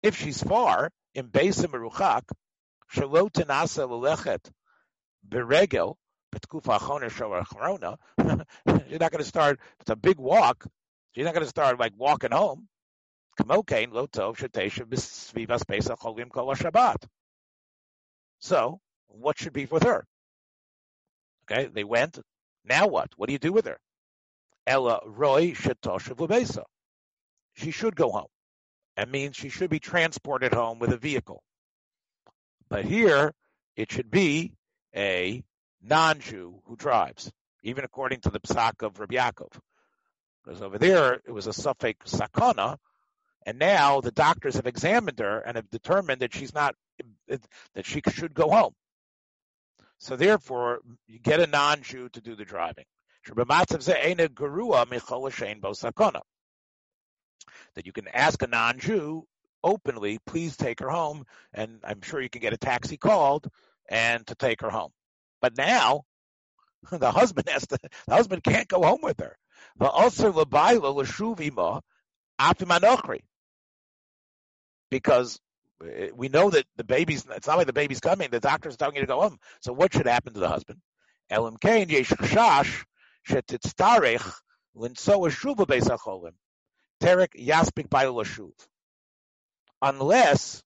if 0.04 0.18
she's 0.18 0.42
far, 0.42 0.92
in 1.14 1.30
Beis 1.30 1.66
Meruchak, 1.66 2.24
Shalo 2.94 3.32
Tanasa 3.32 3.88
Lelechet, 3.88 4.50
Beregel, 5.28 5.96
you're 6.34 6.62
not 9.00 9.12
going 9.12 9.20
to 9.20 9.24
start, 9.24 9.60
it's 9.82 9.90
a 9.90 9.96
big 9.96 10.18
walk, 10.18 10.66
you're 11.14 11.26
not 11.26 11.34
going 11.34 11.44
to 11.44 11.50
start 11.50 11.78
like 11.78 11.92
walking 11.98 12.32
home. 12.32 12.70
So, 18.40 18.80
what 19.08 19.38
should 19.38 19.54
be 19.54 19.66
with 19.66 19.84
her? 19.84 20.06
Okay, 21.44 21.70
they 21.74 21.84
went. 21.84 22.20
Now 22.66 22.88
what? 22.88 23.10
What 23.18 23.28
do 23.28 23.34
you 23.34 23.40
do 23.40 23.54
with 23.54 23.66
her? 23.66 23.80
Ella 24.68 25.02
Roy 25.06 25.52
Shetoshav 25.52 26.64
She 27.54 27.72
should 27.72 27.96
go 27.96 28.12
home. 28.12 28.28
That 28.96 29.10
means 29.10 29.36
she 29.36 29.50
should 29.50 29.70
be 29.70 29.80
transported 29.80 30.54
home 30.54 30.80
with 30.80 30.92
a 30.92 30.98
vehicle. 30.98 31.44
But 32.70 32.86
here, 32.86 33.34
it 33.76 33.92
should 33.92 34.12
be 34.12 34.54
a 34.96 35.44
non-Jew 35.82 36.62
who 36.66 36.76
drives, 36.76 37.32
even 37.64 37.84
according 37.84 38.22
to 38.22 38.30
the 38.30 38.40
psak 38.40 38.82
of 38.86 39.00
Rabbi 39.00 39.16
Yaakov. 39.16 39.60
Because 40.44 40.62
over 40.62 40.78
there, 40.78 41.22
it 41.26 41.32
was 41.32 41.48
a 41.48 41.52
sofek 41.52 41.98
sakana, 42.06 42.78
and 43.46 43.58
now 43.58 44.02
the 44.02 44.12
doctors 44.12 44.56
have 44.56 44.68
examined 44.68 45.20
her 45.20 45.40
and 45.40 45.56
have 45.56 45.70
determined 45.70 46.22
that 46.22 46.34
she's 46.34 46.54
not, 46.54 46.76
that 47.28 47.86
she 47.86 48.02
should 48.12 48.34
go 48.34 48.50
home. 48.50 48.74
So 49.98 50.16
therefore, 50.16 50.80
you 51.08 51.20
get 51.20 51.40
a 51.40 51.48
non-Jew 51.48 52.10
to 52.10 52.22
do 52.22 52.36
the 52.36 52.46
driving. 52.46 52.86
That 57.76 57.86
you 57.86 57.92
can 57.92 58.08
ask 58.08 58.42
a 58.42 58.48
non-Jew 58.48 59.26
openly, 59.64 60.20
please 60.26 60.58
take 60.58 60.80
her 60.80 60.90
home, 60.90 61.26
and 61.54 61.80
I'm 61.84 62.02
sure 62.02 62.22
you 62.22 62.30
can 62.30 62.42
get 62.42 62.54
a 62.54 62.58
taxi 62.58 62.98
called 62.98 63.48
and 63.90 64.26
to 64.28 64.36
take 64.36 64.62
her 64.62 64.70
home. 64.70 64.92
But 65.40 65.58
now, 65.58 66.04
the 66.92 67.12
husband 67.12 67.50
has 67.50 67.68
to, 67.68 67.78
the 68.08 68.16
husband 68.16 68.44
can't 68.44 68.68
go 68.68 68.82
home 68.82 69.02
with 69.04 69.20
her. 69.20 69.38
Because 74.92 75.40
eh, 75.84 76.10
we 76.14 76.30
know 76.30 76.52
that 76.52 76.66
the 76.76 76.84
baby's, 76.84 77.26
it's 77.32 77.48
not 77.48 77.58
like 77.58 77.66
the 77.66 77.74
baby's 77.74 78.00
coming, 78.00 78.30
the 78.30 78.40
doctor's 78.40 78.78
telling 78.78 78.96
you 78.96 79.02
to 79.02 79.08
go 79.08 79.22
home. 79.22 79.40
So 79.62 79.74
what 79.74 79.94
should 79.94 80.06
happen 80.06 80.34
to 80.34 80.40
the 80.40 80.48
husband? 80.48 80.80
Unless 89.82 90.62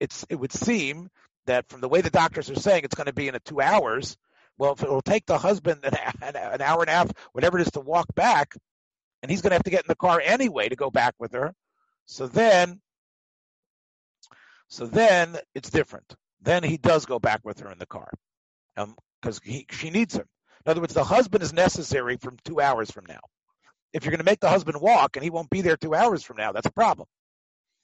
it's, 0.00 0.26
it 0.28 0.34
would 0.34 0.52
seem 0.52 1.08
that 1.46 1.68
from 1.68 1.80
the 1.80 1.88
way 1.88 2.00
the 2.00 2.10
doctors 2.10 2.50
are 2.50 2.54
saying 2.56 2.84
it's 2.84 2.94
going 2.94 3.06
to 3.06 3.12
be 3.14 3.28
in 3.28 3.34
a 3.34 3.40
two 3.40 3.60
hours, 3.60 4.16
well, 4.58 4.72
if 4.72 4.82
it 4.82 4.90
will 4.90 5.02
take 5.02 5.26
the 5.26 5.38
husband 5.38 5.84
an, 5.84 5.94
an 6.22 6.60
hour 6.60 6.80
and 6.80 6.90
a 6.90 6.92
half, 6.92 7.12
whatever 7.32 7.58
it 7.58 7.62
is, 7.66 7.72
to 7.72 7.80
walk 7.80 8.06
back, 8.14 8.54
and 9.22 9.30
he's 9.30 9.40
going 9.40 9.50
to 9.50 9.56
have 9.56 9.64
to 9.64 9.70
get 9.70 9.84
in 9.84 9.88
the 9.88 9.96
car 9.96 10.20
anyway 10.22 10.68
to 10.68 10.76
go 10.76 10.90
back 10.90 11.14
with 11.18 11.32
her. 11.32 11.54
So 12.06 12.26
then 12.26 12.80
so 14.68 14.86
then 14.86 15.36
it's 15.54 15.70
different. 15.70 16.14
Then 16.40 16.62
he 16.62 16.76
does 16.76 17.06
go 17.06 17.18
back 17.18 17.40
with 17.44 17.60
her 17.60 17.70
in 17.70 17.78
the 17.78 17.86
car 17.86 18.10
because 18.74 19.40
um, 19.46 19.64
she 19.70 19.90
needs 19.90 20.14
him. 20.14 20.26
In 20.66 20.70
other 20.70 20.80
words, 20.80 20.94
the 20.94 21.04
husband 21.04 21.42
is 21.42 21.52
necessary 21.52 22.16
from 22.16 22.36
two 22.44 22.60
hours 22.60 22.90
from 22.90 23.04
now. 23.06 23.20
If 23.92 24.04
you're 24.04 24.10
going 24.10 24.18
to 24.18 24.24
make 24.24 24.40
the 24.40 24.48
husband 24.48 24.80
walk 24.80 25.16
and 25.16 25.22
he 25.22 25.30
won't 25.30 25.50
be 25.50 25.60
there 25.60 25.76
two 25.76 25.94
hours 25.94 26.22
from 26.24 26.36
now, 26.36 26.52
that's 26.52 26.66
a 26.66 26.72
problem. 26.72 27.06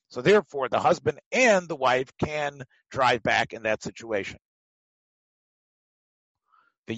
So 0.08 0.22
therefore, 0.22 0.68
the 0.68 0.80
husband 0.80 1.20
and 1.30 1.68
the 1.68 1.76
wife 1.76 2.10
can 2.18 2.62
drive 2.90 3.22
back 3.22 3.52
in 3.52 3.62
that 3.62 3.82
situation. 3.82 4.38
The 6.88 6.94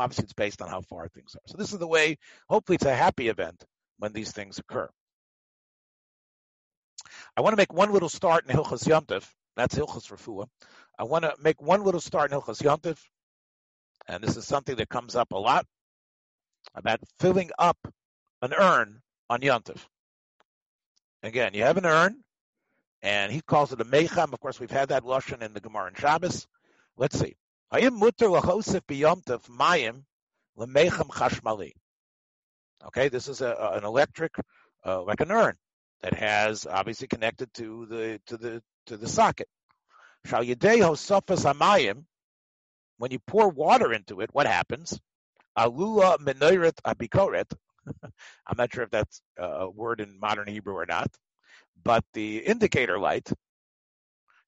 obviously 0.00 0.24
it's 0.24 0.32
based 0.32 0.60
on 0.60 0.68
how 0.68 0.80
far 0.80 1.06
things 1.08 1.36
are. 1.36 1.46
So 1.46 1.56
this 1.56 1.72
is 1.72 1.78
the 1.78 1.86
way, 1.86 2.18
hopefully 2.48 2.74
it's 2.74 2.84
a 2.84 2.94
happy 2.94 3.28
event 3.28 3.64
when 3.98 4.12
these 4.12 4.32
things 4.32 4.58
occur. 4.58 4.88
I 7.36 7.42
want 7.42 7.52
to 7.52 7.58
make 7.58 7.72
one 7.72 7.92
little 7.92 8.08
start 8.08 8.46
in 8.48 8.56
Hilchas 8.56 8.84
Yomtiv. 8.84 9.28
That's 9.56 9.74
Hilchas 9.74 10.10
Refuah. 10.10 10.46
I 10.98 11.04
want 11.04 11.24
to 11.24 11.34
make 11.38 11.60
one 11.60 11.84
little 11.84 12.00
start 12.00 12.32
in 12.32 12.38
Hilchas 12.38 12.62
Yomtiv. 12.62 12.98
And 14.08 14.24
this 14.24 14.38
is 14.38 14.46
something 14.46 14.76
that 14.76 14.88
comes 14.88 15.14
up 15.14 15.32
a 15.32 15.36
lot 15.36 15.66
about 16.74 17.00
filling 17.18 17.50
up 17.58 17.76
an 18.40 18.54
urn 18.54 19.02
on 19.28 19.40
Yontif. 19.40 19.80
Again, 21.22 21.52
you 21.52 21.64
have 21.64 21.76
an 21.76 21.84
urn, 21.84 22.22
and 23.02 23.30
he 23.30 23.42
calls 23.42 23.70
it 23.70 23.80
a 23.82 23.84
mecham. 23.84 24.32
Of 24.32 24.40
course, 24.40 24.58
we've 24.58 24.70
had 24.70 24.88
that 24.88 25.04
lashon 25.04 25.42
in 25.42 25.52
the 25.52 25.60
Gemara 25.60 25.88
and 25.88 25.98
Shabbos. 25.98 26.46
Let's 26.96 27.18
see. 27.18 27.36
Ayim 27.70 27.98
mutter 27.98 28.28
lachosef 28.28 28.80
biyomtiv 28.88 29.42
mayim 29.50 30.04
lemecham 30.58 31.08
chashmali. 31.10 31.72
Okay, 32.86 33.10
this 33.10 33.28
is 33.28 33.42
a, 33.42 33.72
an 33.74 33.84
electric, 33.84 34.32
uh, 34.86 35.02
like 35.02 35.20
an 35.20 35.30
urn 35.30 35.56
that 36.06 36.14
has 36.14 36.66
obviously 36.66 37.08
connected 37.08 37.52
to 37.54 37.84
the 37.86 38.20
to 38.28 38.36
the 38.36 38.62
to 38.86 38.96
the 38.96 39.08
socket. 39.08 39.48
When 42.98 43.10
you 43.10 43.18
pour 43.26 43.48
water 43.48 43.92
into 43.92 44.20
it, 44.20 44.30
what 44.32 44.46
happens? 44.46 45.00
Alula 45.58 46.18
menoret 46.18 46.74
abikoret. 46.86 47.52
I'm 48.46 48.56
not 48.56 48.72
sure 48.72 48.84
if 48.84 48.90
that's 48.90 49.20
a 49.36 49.68
word 49.68 50.00
in 50.00 50.20
modern 50.20 50.46
Hebrew 50.46 50.74
or 50.74 50.86
not, 50.86 51.10
but 51.82 52.04
the 52.12 52.38
indicator 52.38 53.00
light 53.00 53.28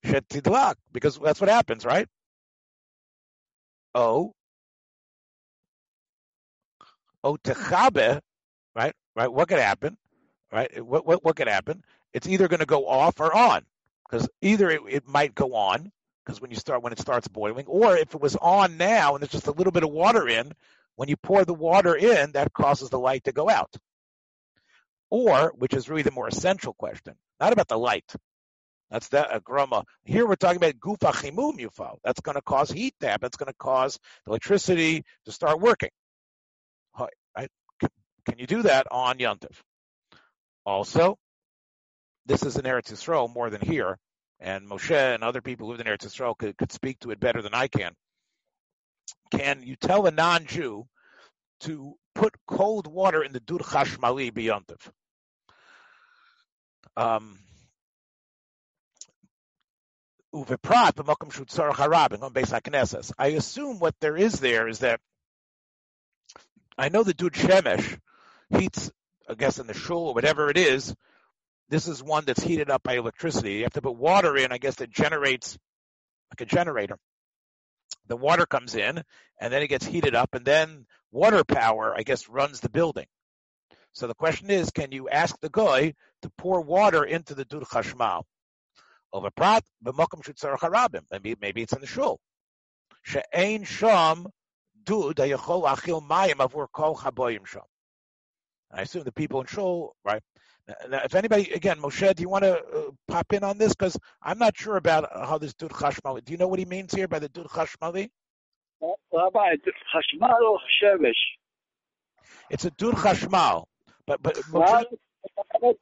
shetidlak 0.05 0.75
because 0.93 1.19
that's 1.19 1.41
what 1.41 1.49
happens, 1.49 1.83
right? 1.83 2.07
Oh, 3.93 4.31
oh 7.21 7.35
techabe, 7.35 8.21
right? 8.75 8.93
Right. 9.13 9.33
What 9.33 9.49
could 9.49 9.59
happen? 9.59 9.97
Right. 10.51 10.83
What 10.83 11.05
what 11.05 11.23
what 11.23 11.35
could 11.35 11.47
happen? 11.47 11.83
It's 12.13 12.27
either 12.27 12.47
going 12.47 12.59
to 12.59 12.65
go 12.65 12.87
off 12.87 13.19
or 13.19 13.33
on 13.35 13.65
because 14.09 14.27
either 14.41 14.69
it, 14.69 14.81
it 14.89 15.07
might 15.07 15.35
go 15.35 15.53
on 15.53 15.91
because 16.25 16.41
when 16.41 16.49
you 16.49 16.57
start 16.57 16.81
when 16.81 16.93
it 16.93 16.99
starts 16.99 17.27
boiling, 17.27 17.65
or 17.67 17.95
if 17.95 18.15
it 18.15 18.21
was 18.21 18.35
on 18.35 18.77
now 18.77 19.13
and 19.13 19.21
there's 19.21 19.31
just 19.31 19.47
a 19.47 19.51
little 19.51 19.71
bit 19.71 19.83
of 19.83 19.91
water 19.91 20.27
in, 20.27 20.51
when 20.95 21.07
you 21.07 21.17
pour 21.17 21.45
the 21.45 21.53
water 21.53 21.95
in, 21.95 22.31
that 22.31 22.51
causes 22.53 22.89
the 22.89 22.99
light 22.99 23.23
to 23.25 23.31
go 23.31 23.49
out. 23.49 23.73
Or, 25.11 25.53
which 25.57 25.73
is 25.73 25.89
really 25.89 26.03
the 26.03 26.11
more 26.11 26.27
essential 26.27 26.73
question, 26.73 27.15
not 27.39 27.53
about 27.53 27.67
the 27.67 27.77
light. 27.77 28.11
That's 28.91 29.07
the 29.09 29.27
uh, 29.27 29.39
groma. 29.39 29.85
Here 30.03 30.27
we're 30.27 30.35
talking 30.35 30.57
about 30.57 30.79
gufa 30.79 31.13
chimum 31.13 31.57
yufal. 31.57 31.97
That's 32.03 32.21
going 32.21 32.35
to 32.35 32.41
cause 32.41 32.71
heat 32.71 32.95
to 32.99 33.07
happen. 33.07 33.25
That's 33.25 33.37
going 33.37 33.47
to 33.51 33.57
cause 33.57 33.99
electricity 34.27 35.03
to 35.25 35.31
start 35.31 35.59
working. 35.59 35.89
Right? 36.99 37.49
Can 38.25 38.37
you 38.37 38.45
do 38.45 38.63
that 38.63 38.87
on 38.91 39.17
Yontif? 39.17 39.55
Also, 40.69 41.17
this 42.27 42.43
is 42.43 42.55
in 42.55 42.61
Eretz 42.61 42.91
Yisrael 42.91 43.33
more 43.33 43.49
than 43.49 43.59
here, 43.59 43.97
and 44.39 44.69
Moshe 44.69 44.91
and 44.91 45.23
other 45.23 45.41
people 45.41 45.65
who 45.65 45.71
live 45.71 45.81
in 45.81 45.87
Eretz 45.87 46.05
Yisrael 46.05 46.37
could, 46.37 46.55
could 46.59 46.71
speak 46.71 46.99
to 46.99 47.09
it 47.09 47.19
better 47.19 47.41
than 47.41 47.55
I 47.55 47.67
can. 47.67 47.93
Can 49.31 49.63
you 49.63 49.75
tell 49.75 50.05
a 50.05 50.11
non-Jew 50.11 50.85
to 51.61 51.95
put 52.13 52.35
cold 52.47 52.85
water 52.85 53.23
in 53.23 53.33
the 53.33 53.39
dur 53.39 53.57
chashmali 53.57 54.31
biyontiv? 54.31 54.77
Um, 56.95 57.39
I 63.17 63.27
assume 63.29 63.79
what 63.79 63.95
there 64.01 64.17
is 64.17 64.39
there 64.39 64.67
is 64.67 64.79
that 64.79 64.99
I 66.77 66.89
know 66.89 67.01
the 67.01 67.15
dude 67.15 67.33
shemesh 67.33 67.97
heats, 68.55 68.91
I 69.29 69.35
guess 69.35 69.59
in 69.59 69.67
the 69.67 69.73
shul 69.73 70.07
or 70.07 70.13
whatever 70.13 70.49
it 70.49 70.57
is. 70.57 70.93
This 71.69 71.87
is 71.87 72.01
one 72.01 72.25
that's 72.25 72.41
heated 72.41 72.71
up 72.71 72.81
by 72.81 72.95
electricity. 72.97 73.53
You 73.53 73.63
have 73.63 73.73
to 73.73 73.81
put 73.81 73.95
water 73.95 74.35
in, 74.35 74.51
I 74.51 74.57
guess, 74.57 74.75
that 74.75 74.89
generates 74.89 75.55
like 76.31 76.41
a 76.41 76.45
generator. 76.45 76.97
The 78.07 78.17
water 78.17 78.47
comes 78.47 78.73
in 78.73 79.03
and 79.39 79.53
then 79.53 79.61
it 79.61 79.67
gets 79.67 79.85
heated 79.85 80.15
up 80.15 80.33
and 80.33 80.43
then 80.43 80.87
water 81.11 81.43
power, 81.43 81.93
I 81.95 82.01
guess, 82.01 82.27
runs 82.27 82.59
the 82.59 82.69
building. 82.69 83.05
So 83.93 84.07
the 84.07 84.15
question 84.15 84.49
is, 84.49 84.71
can 84.71 84.91
you 84.91 85.09
ask 85.09 85.39
the 85.41 85.49
guy 85.49 85.93
to 86.23 86.31
pour 86.37 86.61
water 86.61 87.03
into 87.03 87.35
the 87.35 87.45
dur 87.45 87.61
chashmal? 87.61 88.23
Over 89.13 89.29
prat 89.31 89.63
b'mokum 89.83 90.21
harabim. 90.23 91.01
Maybe 91.11 91.35
maybe 91.39 91.61
it's 91.63 91.73
in 91.73 91.81
the 91.81 91.87
shul. 91.87 92.19
She'ein 93.03 93.63
sham 93.63 94.27
dud 94.83 95.17
hayachol 95.17 95.67
achil 95.67 96.07
mayim 96.07 96.35
avur 96.35 96.67
kol 96.71 96.95
chaboyim 96.95 97.45
sham. 97.45 97.68
I 98.71 98.81
assume 98.81 99.03
the 99.03 99.11
people 99.11 99.41
in 99.41 99.47
Shul, 99.47 99.95
right? 100.05 100.21
Now, 100.89 101.01
if 101.03 101.15
anybody, 101.15 101.51
again, 101.51 101.79
Moshe, 101.79 102.15
do 102.15 102.21
you 102.21 102.29
want 102.29 102.43
to 102.43 102.57
uh, 102.57 102.91
pop 103.07 103.33
in 103.33 103.43
on 103.43 103.57
this? 103.57 103.73
Because 103.73 103.97
I'm 104.21 104.37
not 104.37 104.55
sure 104.55 104.77
about 104.77 105.09
how 105.11 105.37
this 105.39 105.53
Dud 105.55 105.71
Chashmali, 105.71 106.23
do 106.23 106.31
you 106.31 106.37
know 106.37 106.47
what 106.47 106.59
he 106.59 106.65
means 106.65 106.93
here 106.93 107.07
by 107.07 107.17
the 107.17 107.29
Dud 107.29 107.47
Chashmali? 107.47 108.09
Shemesh? 110.81 111.13
It's 112.51 112.65
a 112.65 112.71
Dud 112.71 112.95
Chashmal, 112.95 113.65
but, 114.05 114.21
but 114.21 114.35
Moshe... 114.35 114.85
No, 115.61 115.73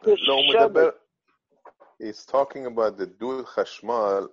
talking 2.26 2.68
about 2.68 2.98
the 2.98 3.08
Dud 3.08 3.46
Chashmal, 3.46 4.30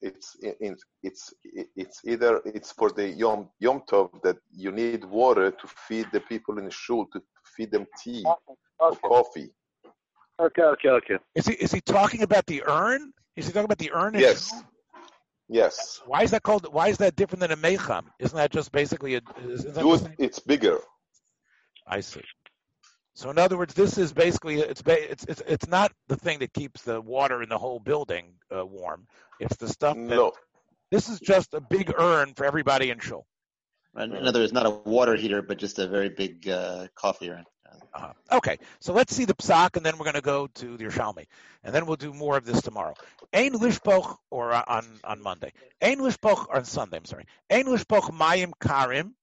it's 0.00 0.36
it's 0.42 1.32
it's 1.76 2.00
either 2.04 2.42
it's 2.44 2.72
for 2.72 2.90
the 2.90 3.08
Yom 3.08 3.48
Yom 3.60 3.82
Tov 3.88 4.20
that 4.22 4.36
you 4.52 4.72
need 4.72 5.04
water 5.04 5.52
to 5.52 5.66
feed 5.86 6.06
the 6.12 6.20
people 6.20 6.58
in 6.58 6.64
the 6.64 6.72
shul 6.72 7.06
to 7.12 7.22
feed 7.56 7.70
them 7.70 7.86
tea 8.02 8.24
or 8.78 8.96
coffee. 8.96 9.50
okay, 10.40 10.62
okay, 10.62 10.88
okay. 10.88 11.18
is 11.34 11.46
he 11.46 11.54
is 11.54 11.72
he 11.72 11.80
talking 11.80 12.22
about 12.22 12.46
the 12.46 12.62
urn? 12.66 13.12
Is 13.36 13.46
he 13.46 13.52
talking 13.52 13.64
about 13.64 13.78
the 13.78 13.92
urn? 13.92 14.14
Yes, 14.14 14.50
shul? 14.50 14.64
yes. 15.48 16.00
Why 16.06 16.22
is 16.22 16.30
that 16.32 16.42
called? 16.42 16.72
Why 16.72 16.88
is 16.88 16.98
that 16.98 17.16
different 17.16 17.40
than 17.40 17.52
a 17.52 17.56
mecham? 17.56 18.10
Isn't 18.18 18.36
that 18.36 18.50
just 18.50 18.72
basically 18.72 19.16
a? 19.16 19.20
Isn't 19.46 19.74
that 19.74 19.82
the 19.82 19.98
Dude, 19.98 20.14
it's 20.18 20.38
bigger. 20.38 20.78
I 21.86 22.00
see. 22.00 22.22
So 23.14 23.30
in 23.30 23.38
other 23.38 23.58
words, 23.58 23.74
this 23.74 23.98
is 23.98 24.12
basically 24.12 24.60
it's 24.60 24.82
it's 24.86 25.24
it's 25.24 25.42
it's 25.46 25.68
not 25.68 25.92
the 26.08 26.16
thing 26.16 26.38
that 26.38 26.52
keeps 26.52 26.82
the 26.82 27.00
water 27.00 27.42
in 27.42 27.48
the 27.48 27.58
whole 27.58 27.78
building 27.78 28.34
uh, 28.54 28.64
warm. 28.64 29.06
It's 29.38 29.56
the 29.56 29.68
stuff 29.68 29.96
that 29.96 30.02
No, 30.02 30.32
this 30.90 31.08
is 31.08 31.20
just 31.20 31.52
a 31.54 31.60
big 31.60 31.92
urn 31.98 32.34
for 32.34 32.44
everybody 32.44 32.90
in 32.90 33.00
shul. 33.00 33.26
In 33.96 34.26
other 34.26 34.40
words, 34.40 34.52
not 34.52 34.66
a 34.66 34.70
water 34.70 35.16
heater, 35.16 35.42
but 35.42 35.58
just 35.58 35.78
a 35.78 35.86
very 35.86 36.08
big 36.08 36.48
uh, 36.48 36.88
coffee 36.94 37.30
urn. 37.30 37.44
Uh, 37.94 38.12
okay, 38.30 38.58
so 38.80 38.92
let's 38.92 39.14
see 39.14 39.26
the 39.26 39.34
psak, 39.34 39.76
and 39.76 39.84
then 39.84 39.98
we're 39.98 40.04
going 40.04 40.14
to 40.14 40.22
go 40.22 40.46
to 40.46 40.76
the 40.76 40.84
Yerushalmi, 40.84 41.26
and 41.62 41.74
then 41.74 41.84
we'll 41.84 41.96
do 41.96 42.12
more 42.12 42.38
of 42.38 42.44
this 42.44 42.62
tomorrow. 42.62 42.94
Ein 43.34 43.52
lishpoch, 43.52 44.16
or 44.30 44.52
uh, 44.52 44.62
on 44.66 44.86
on 45.04 45.22
Monday. 45.22 45.52
Ein 45.82 45.98
lishpoch, 45.98 46.46
on 46.54 46.64
Sunday. 46.64 46.96
I'm 46.96 47.04
sorry. 47.04 47.26
Ein 47.50 47.66
lishpoch 47.66 48.10
mayim 48.10 48.52
karim 48.60 49.14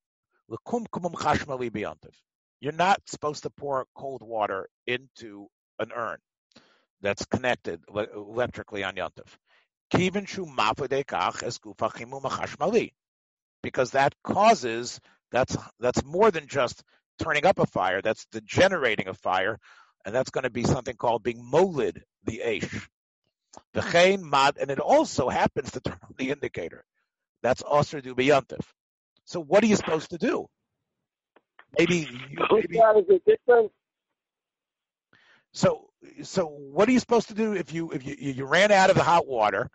lekum 0.52 0.86
kumum 0.88 1.14
chashmali 1.14 1.72
biyontiv. 1.72 2.14
You're 2.60 2.74
not 2.74 3.02
supposed 3.08 3.44
to 3.44 3.50
pour 3.50 3.88
cold 3.96 4.22
water 4.22 4.70
into 4.86 5.48
an 5.80 5.92
urn 5.96 6.18
that's 7.02 7.26
connected 7.26 7.82
electrically 7.90 8.84
on 8.84 8.96
yontiv. 8.96 9.28
Kivin 9.92 10.28
shu 10.28 10.46
mafadekach 10.46 11.42
es 11.44 11.58
gufa 11.58 11.92
chimum 11.92 12.22
chashmali, 12.24 12.92
because 13.62 13.92
that 13.92 14.14
causes 14.24 15.00
that's 15.32 15.56
that's 15.80 16.04
more 16.04 16.32
than 16.32 16.48
just 16.48 16.84
turning 17.20 17.46
up 17.46 17.60
a 17.60 17.66
fire. 17.66 18.02
That's 18.02 18.26
the 18.32 18.42
generating 18.42 19.08
of 19.08 19.18
fire, 19.18 19.60
and 20.06 20.14
that's 20.16 20.32
going 20.32 20.44
to 20.44 20.50
be 20.50 20.64
something 20.64 20.96
called 20.96 21.24
being 21.24 21.44
molid 21.44 22.02
the 22.26 22.42
aish. 22.46 22.88
V'chein 23.76 24.22
mad, 24.22 24.58
and 24.60 24.72
it 24.72 24.80
also 24.80 25.30
happens 25.30 25.72
to 25.72 25.80
turn 25.80 25.98
on 26.04 26.16
the 26.18 26.32
indicator. 26.32 26.84
That's 27.42 27.62
osir 27.64 28.02
du. 28.02 28.58
So 29.26 29.42
what 29.42 29.64
are 29.64 29.68
you 29.68 29.76
supposed 29.76 30.12
to 30.12 30.18
do? 30.18 30.48
Maybe, 31.78 32.08
you, 32.30 32.46
maybe 32.52 32.80
a 32.80 33.30
so. 35.52 35.90
So 36.24 36.46
what 36.46 36.88
are 36.88 36.92
you 36.92 37.00
supposed 37.00 37.28
to 37.28 37.34
do 37.34 37.54
if 37.54 37.74
you 37.74 37.92
if 37.92 38.06
you 38.06 38.16
you 38.18 38.46
ran 38.46 38.72
out 38.72 38.90
of 38.90 38.96
the 38.96 39.04
hot 39.04 39.28
water, 39.28 39.70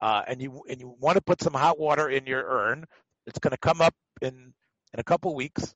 uh, 0.00 0.22
and 0.26 0.42
you 0.42 0.62
and 0.68 0.80
you 0.80 0.94
want 0.98 1.16
to 1.16 1.22
put 1.22 1.40
some 1.40 1.54
hot 1.54 1.78
water 1.78 2.08
in 2.08 2.26
your 2.26 2.44
urn? 2.44 2.84
It's 3.28 3.38
going 3.38 3.52
to 3.52 3.58
come 3.58 3.80
up 3.82 3.94
in 4.22 4.54
in 4.94 5.00
a 5.00 5.04
couple 5.04 5.34
weeks, 5.34 5.74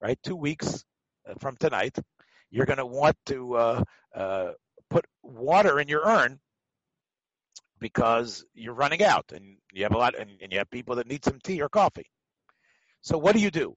right? 0.00 0.18
Two 0.22 0.36
weeks 0.36 0.84
uh, 1.28 1.34
from 1.40 1.56
tonight. 1.56 1.98
You're 2.50 2.66
going 2.66 2.78
to 2.78 2.86
want 2.86 3.16
to 3.26 3.54
uh, 3.54 3.84
uh, 4.14 4.52
put 4.90 5.06
water 5.22 5.80
in 5.80 5.88
your 5.88 6.06
urn 6.06 6.38
because 7.80 8.44
you're 8.54 8.74
running 8.74 9.02
out, 9.02 9.32
and 9.34 9.56
you 9.72 9.84
have 9.84 9.94
a 9.94 9.98
lot, 9.98 10.14
and, 10.18 10.30
and 10.42 10.52
you 10.52 10.58
have 10.58 10.70
people 10.70 10.96
that 10.96 11.08
need 11.08 11.24
some 11.24 11.40
tea 11.42 11.62
or 11.62 11.70
coffee. 11.70 12.10
So 13.00 13.16
what 13.16 13.34
do 13.34 13.40
you 13.40 13.50
do? 13.50 13.74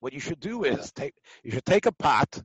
What 0.00 0.12
you 0.12 0.20
should 0.20 0.40
do 0.40 0.64
is 0.64 0.92
take 0.92 1.14
you 1.42 1.50
should 1.52 1.64
take 1.64 1.86
a 1.86 1.92
pot 1.92 2.42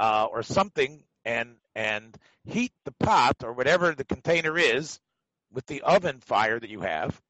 uh, 0.00 0.26
or 0.30 0.42
something 0.42 1.04
and 1.26 1.56
and 1.74 2.16
heat 2.44 2.72
the 2.84 2.92
pot 2.92 3.36
or 3.42 3.52
whatever 3.52 3.92
the 3.92 4.04
container 4.04 4.56
is 4.56 4.98
with 5.52 5.66
the 5.66 5.82
oven 5.82 6.20
fire 6.20 6.58
that 6.58 6.70
you 6.70 6.80
have, 6.80 7.20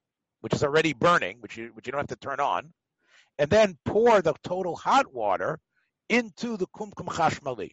which 0.42 0.52
is 0.52 0.62
already 0.62 0.92
burning, 0.92 1.38
which 1.40 1.56
you 1.56 1.70
which 1.74 1.86
you 1.86 1.92
don't 1.92 2.02
have 2.02 2.18
to 2.18 2.24
turn 2.24 2.38
on, 2.38 2.72
and 3.38 3.50
then 3.50 3.76
pour 3.84 4.20
the 4.20 4.34
total 4.44 4.76
hot 4.76 5.12
water 5.12 5.58
into 6.08 6.56
the 6.56 6.66
kumkum 6.66 7.08
chashmali. 7.08 7.70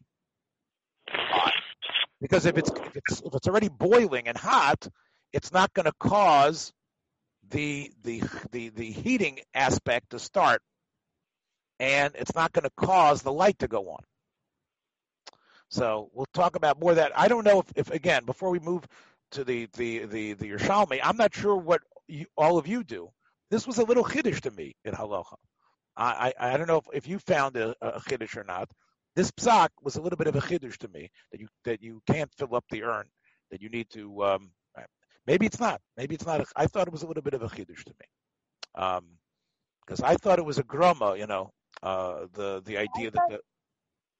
Because 2.21 2.45
if 2.45 2.57
it's 2.57 2.71
if 2.71 2.95
it's 2.95 3.21
if 3.21 3.35
it's 3.35 3.47
already 3.47 3.69
boiling 3.69 4.29
and 4.29 4.37
hot, 4.37 4.87
it's 5.33 5.51
not 5.51 5.73
going 5.73 5.85
to 5.85 5.93
cause 5.99 6.71
the 7.49 7.91
the 8.03 8.23
the 8.51 8.69
the 8.69 8.91
heating 8.91 9.39
aspect 9.53 10.11
to 10.11 10.19
start, 10.19 10.61
and 11.81 12.13
it's 12.15 12.33
not 12.33 12.53
going 12.53 12.63
to 12.63 12.71
cause 12.77 13.23
the 13.23 13.33
light 13.33 13.59
to 13.59 13.67
go 13.67 13.89
on. 13.89 14.03
So 15.73 16.11
we'll 16.13 16.27
talk 16.35 16.55
about 16.55 16.79
more 16.79 16.91
of 16.91 16.97
that. 16.97 17.11
I 17.17 17.27
don't 17.27 17.43
know 17.43 17.59
if, 17.61 17.65
if 17.75 17.89
again 17.89 18.25
before 18.25 18.51
we 18.51 18.59
move 18.59 18.85
to 19.31 19.43
the 19.43 19.67
the 19.73 20.05
the 20.05 20.33
the 20.33 20.51
Yerushalmi, 20.51 20.99
I'm 21.03 21.17
not 21.17 21.33
sure 21.33 21.55
what 21.55 21.81
you, 22.07 22.27
all 22.37 22.59
of 22.59 22.67
you 22.67 22.83
do. 22.83 23.09
This 23.49 23.65
was 23.65 23.79
a 23.79 23.83
little 23.83 24.03
chiddush 24.03 24.41
to 24.41 24.51
me 24.51 24.75
in 24.85 24.93
halacha. 24.93 25.35
I, 25.97 26.31
I, 26.39 26.53
I 26.53 26.57
don't 26.57 26.67
know 26.67 26.77
if, 26.77 26.85
if 26.93 27.07
you 27.07 27.17
found 27.17 27.57
a, 27.57 27.73
a 27.81 27.99
chiddush 28.01 28.37
or 28.37 28.43
not. 28.43 28.69
This 29.15 29.31
psak 29.31 29.69
was 29.81 29.95
a 29.95 30.01
little 30.01 30.17
bit 30.17 30.27
of 30.27 30.35
a 30.35 30.41
chiddush 30.41 30.77
to 30.77 30.87
me 30.89 31.09
that 31.31 31.41
you 31.41 31.47
that 31.65 31.81
you 31.81 32.03
can't 32.05 32.31
fill 32.37 32.55
up 32.55 32.65
the 32.69 32.83
urn, 32.83 33.05
that 33.49 33.59
you 33.59 33.69
need 33.69 33.89
to. 33.91 34.23
Um, 34.23 34.51
maybe 35.25 35.47
it's 35.47 35.59
not. 35.59 35.81
Maybe 35.97 36.13
it's 36.13 36.25
not. 36.27 36.41
A, 36.41 36.45
I 36.55 36.67
thought 36.67 36.87
it 36.87 36.93
was 36.93 37.01
a 37.01 37.07
little 37.07 37.23
bit 37.23 37.33
of 37.33 37.41
a 37.41 37.47
chiddush 37.47 37.83
to 37.85 37.93
me, 37.99 38.07
because 38.75 40.01
um, 40.01 40.05
I 40.05 40.17
thought 40.17 40.37
it 40.37 40.45
was 40.45 40.59
a 40.59 40.63
grama. 40.63 41.15
You 41.17 41.25
know, 41.25 41.49
uh, 41.81 42.27
the 42.33 42.61
the 42.63 42.77
idea 42.77 43.09
that 43.09 43.23
the 43.29 43.39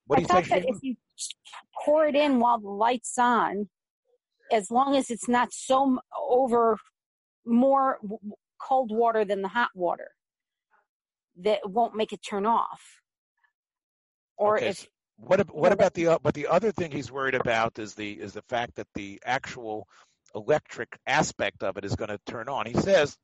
what 0.07 0.17
I 0.17 0.21
do 0.21 0.21
you 0.21 0.27
thought 0.27 0.49
that 0.49 0.65
if 0.67 0.77
you 0.81 0.95
pour 1.83 2.05
it 2.05 2.15
in 2.15 2.39
while 2.39 2.59
the 2.59 2.69
light's 2.69 3.17
on, 3.17 3.69
as 4.51 4.69
long 4.69 4.95
as 4.95 5.09
it's 5.09 5.27
not 5.27 5.53
so 5.53 5.99
over 6.29 6.77
more 7.45 7.99
cold 8.59 8.91
water 8.91 9.25
than 9.25 9.41
the 9.41 9.47
hot 9.47 9.69
water, 9.75 10.09
that 11.41 11.69
won't 11.69 11.95
make 11.95 12.13
it 12.13 12.21
turn 12.21 12.45
off. 12.45 12.81
Or 14.37 14.57
Okay, 14.57 14.69
if 14.69 14.77
so 14.79 14.85
what 15.17 15.53
what 15.53 15.71
about 15.71 15.93
the 15.93 16.07
uh, 16.07 16.17
but 16.21 16.33
the 16.33 16.47
other 16.47 16.71
thing 16.71 16.91
he's 16.91 17.11
worried 17.11 17.35
about 17.35 17.79
is 17.79 17.93
the 17.93 18.11
is 18.11 18.33
the 18.33 18.41
fact 18.43 18.75
that 18.75 18.87
the 18.95 19.21
actual 19.25 19.87
electric 20.35 20.97
aspect 21.05 21.63
of 21.63 21.77
it 21.77 21.85
is 21.85 21.95
going 21.95 22.09
to 22.09 22.19
turn 22.25 22.49
on. 22.49 22.65
He 22.65 22.73
says, 22.73 23.17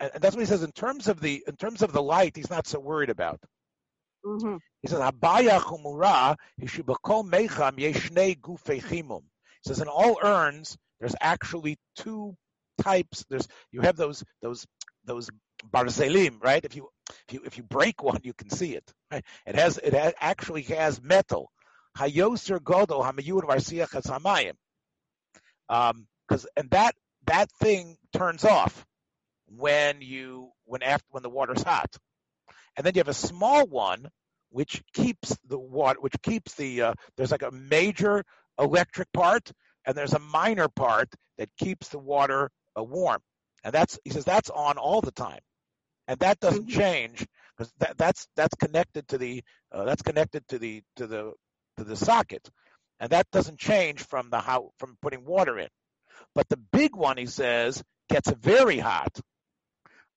and 0.00 0.10
and 0.14 0.22
that's 0.22 0.36
what 0.36 0.42
he 0.42 0.46
says 0.46 0.62
in 0.62 0.72
terms 0.72 1.08
of 1.08 1.20
the 1.20 1.42
in 1.46 1.56
terms 1.56 1.82
of 1.82 1.92
the 1.92 2.02
light. 2.02 2.36
He's 2.36 2.50
not 2.50 2.66
so 2.66 2.78
worried 2.78 3.10
about. 3.10 3.40
Mhm. 4.24 4.60
He 4.82 4.88
says, 4.88 5.00
"Habaya 5.00 5.60
chumura 5.60 6.36
hishibakol 6.60 7.24
mecham 7.28 7.76
yeshnei 7.76 8.40
gufei 8.40 8.82
chimum." 8.82 9.22
He 9.62 9.68
says 9.68 9.80
in 9.80 9.88
all 9.88 10.18
urns 10.22 10.76
there's 11.00 11.14
actually 11.20 11.78
two 11.96 12.36
types. 12.82 13.24
There's 13.28 13.48
you 13.70 13.82
have 13.82 13.96
those 13.96 14.24
those 14.42 14.66
those 15.04 15.30
barzelim, 15.70 16.42
right? 16.42 16.64
If 16.64 16.76
you 16.76 16.88
if 17.28 17.34
you 17.34 17.42
if 17.44 17.56
you 17.58 17.64
break 17.64 18.02
one, 18.02 18.20
you 18.24 18.34
can 18.34 18.50
see 18.50 18.74
it. 18.76 18.92
Right? 19.10 19.24
It 19.46 19.54
has 19.56 19.78
it 19.78 19.94
ha- 19.94 20.12
actually 20.20 20.62
has 20.64 21.02
metal. 21.02 21.50
Hayoser 21.98 22.58
godol 22.60 23.04
hamayun 23.04 23.42
varsiach 23.42 23.90
hasamayim. 23.90 24.54
Um, 25.68 26.06
because 26.28 26.46
and 26.56 26.70
that 26.70 26.94
that 27.26 27.50
thing 27.60 27.96
turns 28.12 28.44
off 28.44 28.86
when 29.48 30.00
you 30.02 30.50
when 30.64 30.82
after 30.82 31.06
when 31.10 31.22
the 31.22 31.30
water's 31.30 31.62
hot, 31.62 31.96
and 32.76 32.84
then 32.86 32.94
you 32.94 33.00
have 33.00 33.08
a 33.08 33.14
small 33.14 33.66
one 33.66 34.08
which 34.50 34.82
keeps 34.92 35.36
the 35.48 35.58
water, 35.58 36.00
which 36.00 36.14
keeps 36.22 36.54
the 36.54 36.82
uh, 36.82 36.94
there's 37.16 37.32
like 37.32 37.42
a 37.42 37.50
major 37.50 38.24
electric 38.58 39.10
part 39.12 39.50
and 39.84 39.96
there's 39.96 40.14
a 40.14 40.18
minor 40.18 40.68
part 40.68 41.12
that 41.38 41.48
keeps 41.58 41.88
the 41.88 41.98
water 41.98 42.50
uh, 42.78 42.82
warm, 42.82 43.20
and 43.64 43.72
that's 43.74 43.98
he 44.04 44.10
says 44.10 44.24
that's 44.24 44.50
on 44.50 44.78
all 44.78 45.00
the 45.00 45.10
time, 45.12 45.40
and 46.08 46.18
that 46.20 46.38
doesn't 46.40 46.68
Mhm. 46.68 46.74
change 46.76 47.26
because 47.56 47.72
that, 47.78 47.98
that's 47.98 48.28
that's 48.36 48.54
connected 48.56 49.06
to 49.08 49.18
the 49.18 49.42
uh, 49.72 49.84
that's 49.84 50.02
connected 50.02 50.46
to 50.48 50.58
the 50.58 50.82
to 50.96 51.06
the 51.06 51.32
to 51.78 51.84
the 51.84 51.96
socket, 51.96 52.48
and 53.00 53.10
that 53.10 53.30
doesn't 53.32 53.58
change 53.58 54.02
from 54.06 54.30
the 54.30 54.40
how 54.40 54.70
from 54.78 54.96
putting 55.02 55.24
water 55.24 55.58
in. 55.58 55.68
But 56.34 56.48
the 56.48 56.56
big 56.56 56.94
one, 56.94 57.16
he 57.16 57.26
says, 57.26 57.82
gets 58.08 58.30
very 58.30 58.78
hot. 58.78 59.20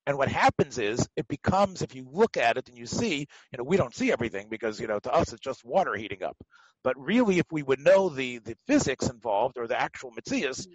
And 0.08 0.16
what 0.16 0.28
happens 0.28 0.78
is 0.78 1.06
it 1.16 1.28
becomes, 1.28 1.82
if 1.82 1.94
you 1.94 2.08
look 2.10 2.38
at 2.38 2.56
it 2.56 2.66
and 2.70 2.78
you 2.78 2.86
see, 2.86 3.26
you 3.52 3.58
know, 3.58 3.64
we 3.64 3.76
don't 3.76 3.94
see 3.94 4.10
everything 4.10 4.46
because, 4.48 4.80
you 4.80 4.86
know, 4.86 4.98
to 5.00 5.12
us 5.12 5.34
it's 5.34 5.42
just 5.42 5.66
water 5.66 5.94
heating 5.94 6.22
up. 6.22 6.34
But 6.82 6.98
really, 6.98 7.38
if 7.38 7.44
we 7.52 7.62
would 7.62 7.78
know 7.78 8.08
the, 8.08 8.38
the 8.38 8.56
physics 8.66 9.10
involved 9.10 9.58
or 9.58 9.66
the 9.66 9.78
actual 9.78 10.10
mitzias, 10.12 10.66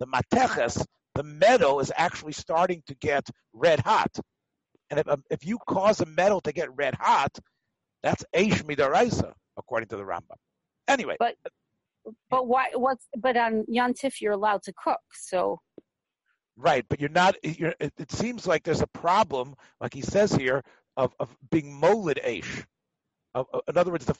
the 0.00 0.06
mateches, 0.08 0.84
the 1.14 1.22
metal 1.22 1.78
is 1.78 1.92
actually 1.96 2.32
starting 2.32 2.82
to 2.88 2.96
get 2.96 3.28
red 3.52 3.78
hot. 3.78 4.10
And 4.90 4.98
if, 4.98 5.08
um, 5.08 5.22
if 5.30 5.46
you 5.46 5.58
cause 5.68 6.00
a 6.00 6.06
metal 6.06 6.40
to 6.40 6.52
get 6.52 6.76
red 6.76 6.96
hot, 6.96 7.38
that's 8.02 8.24
eish 8.34 8.64
midaraisa, 8.64 9.32
according 9.56 9.88
to 9.90 9.98
the 9.98 10.02
Rambam. 10.02 10.34
Anyway, 10.88 11.14
But 11.20 11.36
but 12.28 12.48
why? 12.48 12.70
What's 12.74 13.06
but 13.16 13.36
on 13.36 13.66
Yontif 13.72 14.20
you're 14.20 14.32
allowed 14.32 14.62
to 14.64 14.72
cook. 14.72 15.00
So 15.12 15.60
Right, 16.56 16.84
but 16.88 17.00
you're 17.00 17.08
not. 17.10 17.36
You're, 17.42 17.74
it, 17.80 17.92
it 17.98 18.12
seems 18.12 18.46
like 18.46 18.62
there's 18.64 18.82
a 18.82 18.86
problem, 18.88 19.56
like 19.80 19.94
he 19.94 20.02
says 20.02 20.32
here, 20.32 20.62
of, 20.96 21.14
of 21.18 21.34
being 21.50 21.80
molid 21.80 22.22
aish. 22.24 22.64
Of, 23.34 23.46
of- 23.52 23.62
in 23.68 23.76
other 23.76 23.90
words, 23.92 24.06
the 24.06 24.16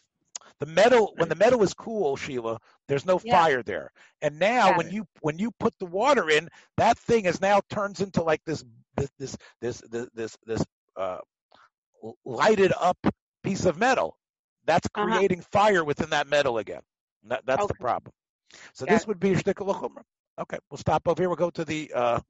the 0.61 0.67
metal 0.67 1.13
when 1.17 1.29
the 1.29 1.35
metal 1.37 1.63
is 1.63 1.75
cool, 1.75 2.17
Sheila, 2.17 2.59
there's 2.89 3.07
no 3.07 3.19
Yeah. 3.23 3.33
fire 3.33 3.63
there. 3.63 3.93
And 4.23 4.39
now 4.39 4.71
Got 4.71 4.77
when 4.77 4.91
you 4.91 5.07
when 5.21 5.39
you 5.39 5.51
put 5.53 5.79
the 5.79 5.87
water 5.87 6.29
in, 6.31 6.49
that 6.77 6.99
thing 6.99 7.27
is 7.27 7.41
now 7.41 7.61
turns 7.71 8.01
into 8.01 8.23
like 8.23 8.43
this 8.45 8.65
this 8.97 9.11
this 9.19 9.37
this 9.61 9.81
this 9.91 10.09
this, 10.15 10.37
this 10.47 10.65
uh, 10.97 11.19
lighted 12.25 12.73
up 12.79 12.99
piece 13.43 13.65
of 13.67 13.79
metal. 13.79 14.17
That's 14.65 14.89
Uh-huh. 14.95 15.23
creating 15.23 15.43
fire 15.43 15.85
within 15.85 16.11
that 16.11 16.29
metal 16.29 16.59
again. 16.59 16.83
That, 17.25 17.45
that's 17.47 17.67
the 17.67 17.75
problem. 17.75 18.13
So 18.75 18.87
Got 18.87 18.95
this 18.95 19.07
would 19.07 19.21
be 19.21 19.33
shtickle 19.33 19.75
chumrah. 19.75 20.03
Okay, 20.39 20.59
we'll 20.71 20.79
stop 20.79 21.07
over 21.07 21.23
here. 21.23 21.29
We'll 21.29 21.37
go 21.37 21.51
to 21.51 21.65
the 21.65 21.93
uh, 21.95 22.21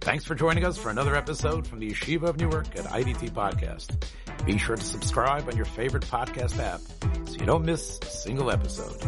Thanks 0.00 0.24
for 0.24 0.34
joining 0.34 0.64
us 0.64 0.78
for 0.78 0.88
another 0.88 1.14
episode 1.14 1.66
from 1.66 1.78
the 1.78 1.90
Yeshiva 1.90 2.22
of 2.22 2.38
Newark 2.38 2.74
at 2.74 2.86
IDT 2.86 3.32
Podcast. 3.32 4.02
Be 4.46 4.56
sure 4.56 4.74
to 4.76 4.82
subscribe 4.82 5.46
on 5.46 5.56
your 5.56 5.66
favorite 5.66 6.04
podcast 6.04 6.58
app 6.58 6.80
so 7.28 7.34
you 7.34 7.44
don't 7.44 7.66
miss 7.66 7.98
a 8.02 8.06
single 8.06 8.50
episode. 8.50 8.98